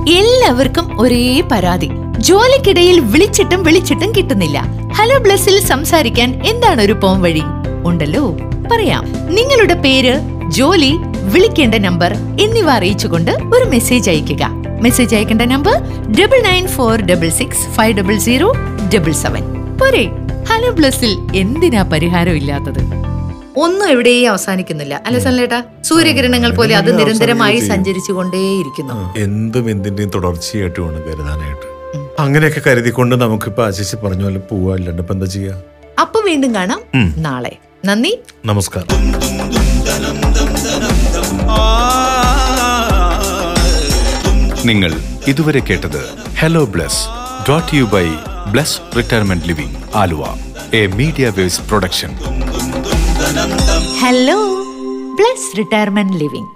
എല്ലാവർക്കും 0.09 1.01
ഒരേ 1.01 1.41
പരാതി. 1.51 1.89
ജോലിക്കിടയിൽ 2.17 2.99
വിളിച്ചിട്ടും 2.99 3.63
വിളിച്ചിട്ടും 3.63 4.11
കിട്ടുന്നില്ല. 4.17 4.59
ഹലോ 4.93 5.17
ബ്ലസ്സിൽ 5.17 5.59
സംസാരിക്കാൻ 5.59 6.41
എന്താണ് 6.45 6.81
ഒരു 6.81 6.93
പോം 6.93 7.21
വഴി 7.21 7.43
ഉണ്ടല്ലോ. 7.83 8.37
പറയാം. 8.73 9.03
നിങ്ങളുടെ 9.37 9.75
പേര് 9.85 10.13
ജോലി 10.57 10.91
വിളിക്കേണ്ട 11.33 11.75
നമ്പർ 11.85 12.11
എന്നിവ 12.43 12.67
അറിയിച്ചുകൊണ്ട് 12.77 13.31
ഒരു 13.55 13.65
മെസ്സേജ് 13.73 14.07
അയക്കുക 14.11 14.43
മെസ്സേജ് 14.85 15.13
അയക്കേണ്ട 15.17 15.43
number 15.51 15.75
double 16.17 16.39
nine 16.47 16.65
four 16.75 16.93
double 17.09 17.29
six 17.39 17.65
five 17.75 17.93
double 17.99 18.15
zero 18.25 18.47
double 18.93 19.13
seven 19.23 19.43
പോരെ. 19.81 20.03
ഹലോ 20.49 20.69
ബ്ലസ്സിൽ 20.77 21.11
എന്തിനാ 21.41 21.81
പരിഹാരം 21.93 22.35
ഇല്ലാത്തത്? 22.41 22.81
ഒന്നും 23.63 23.85
എവിടെയും 23.93 24.27
അവസാനിക്കുന്നില്ല. 24.31 24.93
അല്ലെ 25.07 25.19
സല്ലേട്ടാ 25.25 25.59
സൂര്യകിരണങ്ങൾ 25.89 26.51
പോലെ 26.59 26.73
അത് 26.79 26.89
നിരന്തരമായി 26.99 27.59
സഞ്ചരിച്ചു 27.71 28.11
കൊണ്ടേയിരിക്കുന്നു 28.11 28.95
എന്തും 29.25 29.67
എന്തിന്റെയും 29.73 30.11
തുടർച്ചയായിട്ട് 30.15 30.79
വേണം 30.85 31.03
കരുതാനായിട്ട് 31.09 31.67
അങ്ങനെയൊക്കെ 32.23 32.63
കരുതിക്കൊണ്ട് 32.67 33.15
നമുക്കിപ്പോ 33.23 33.63
ആശിച്ച് 33.67 33.97
പറഞ്ഞു 34.05 34.25
പോലെ 34.27 34.41
പോവാ 34.51 34.75
ഇപ്പൊ 35.03 35.13
എന്താ 35.17 35.29
ചെയ്യാ? 35.35 35.53
അപ്പൊ 36.01 36.19
വീണ്ടും 36.29 36.51
കാണാം 36.55 36.81
നാളെ. 37.27 37.53
നന്ദി. 37.85 38.11
നമസ്കാരം. 38.45 38.89
നിങ്ങൾ 44.65 44.91
ഇതുവരെ 45.27 45.59
കേട്ടത് 45.59 46.01
hello 46.39 46.65
Bless 46.65 47.01
dot 47.49 47.75
you 47.75 47.85
by 47.93 48.05
Bless 48.51 48.79
retirement 48.97 49.47
living 49.47 49.77
Aluva. 49.95 50.23
A 50.73 50.87
media 50.99 51.29
waves 51.29 51.61
production 51.69 52.11
hello 54.01 54.39
Bless 55.19 55.49
retirement 55.57 56.17
living 56.23 56.51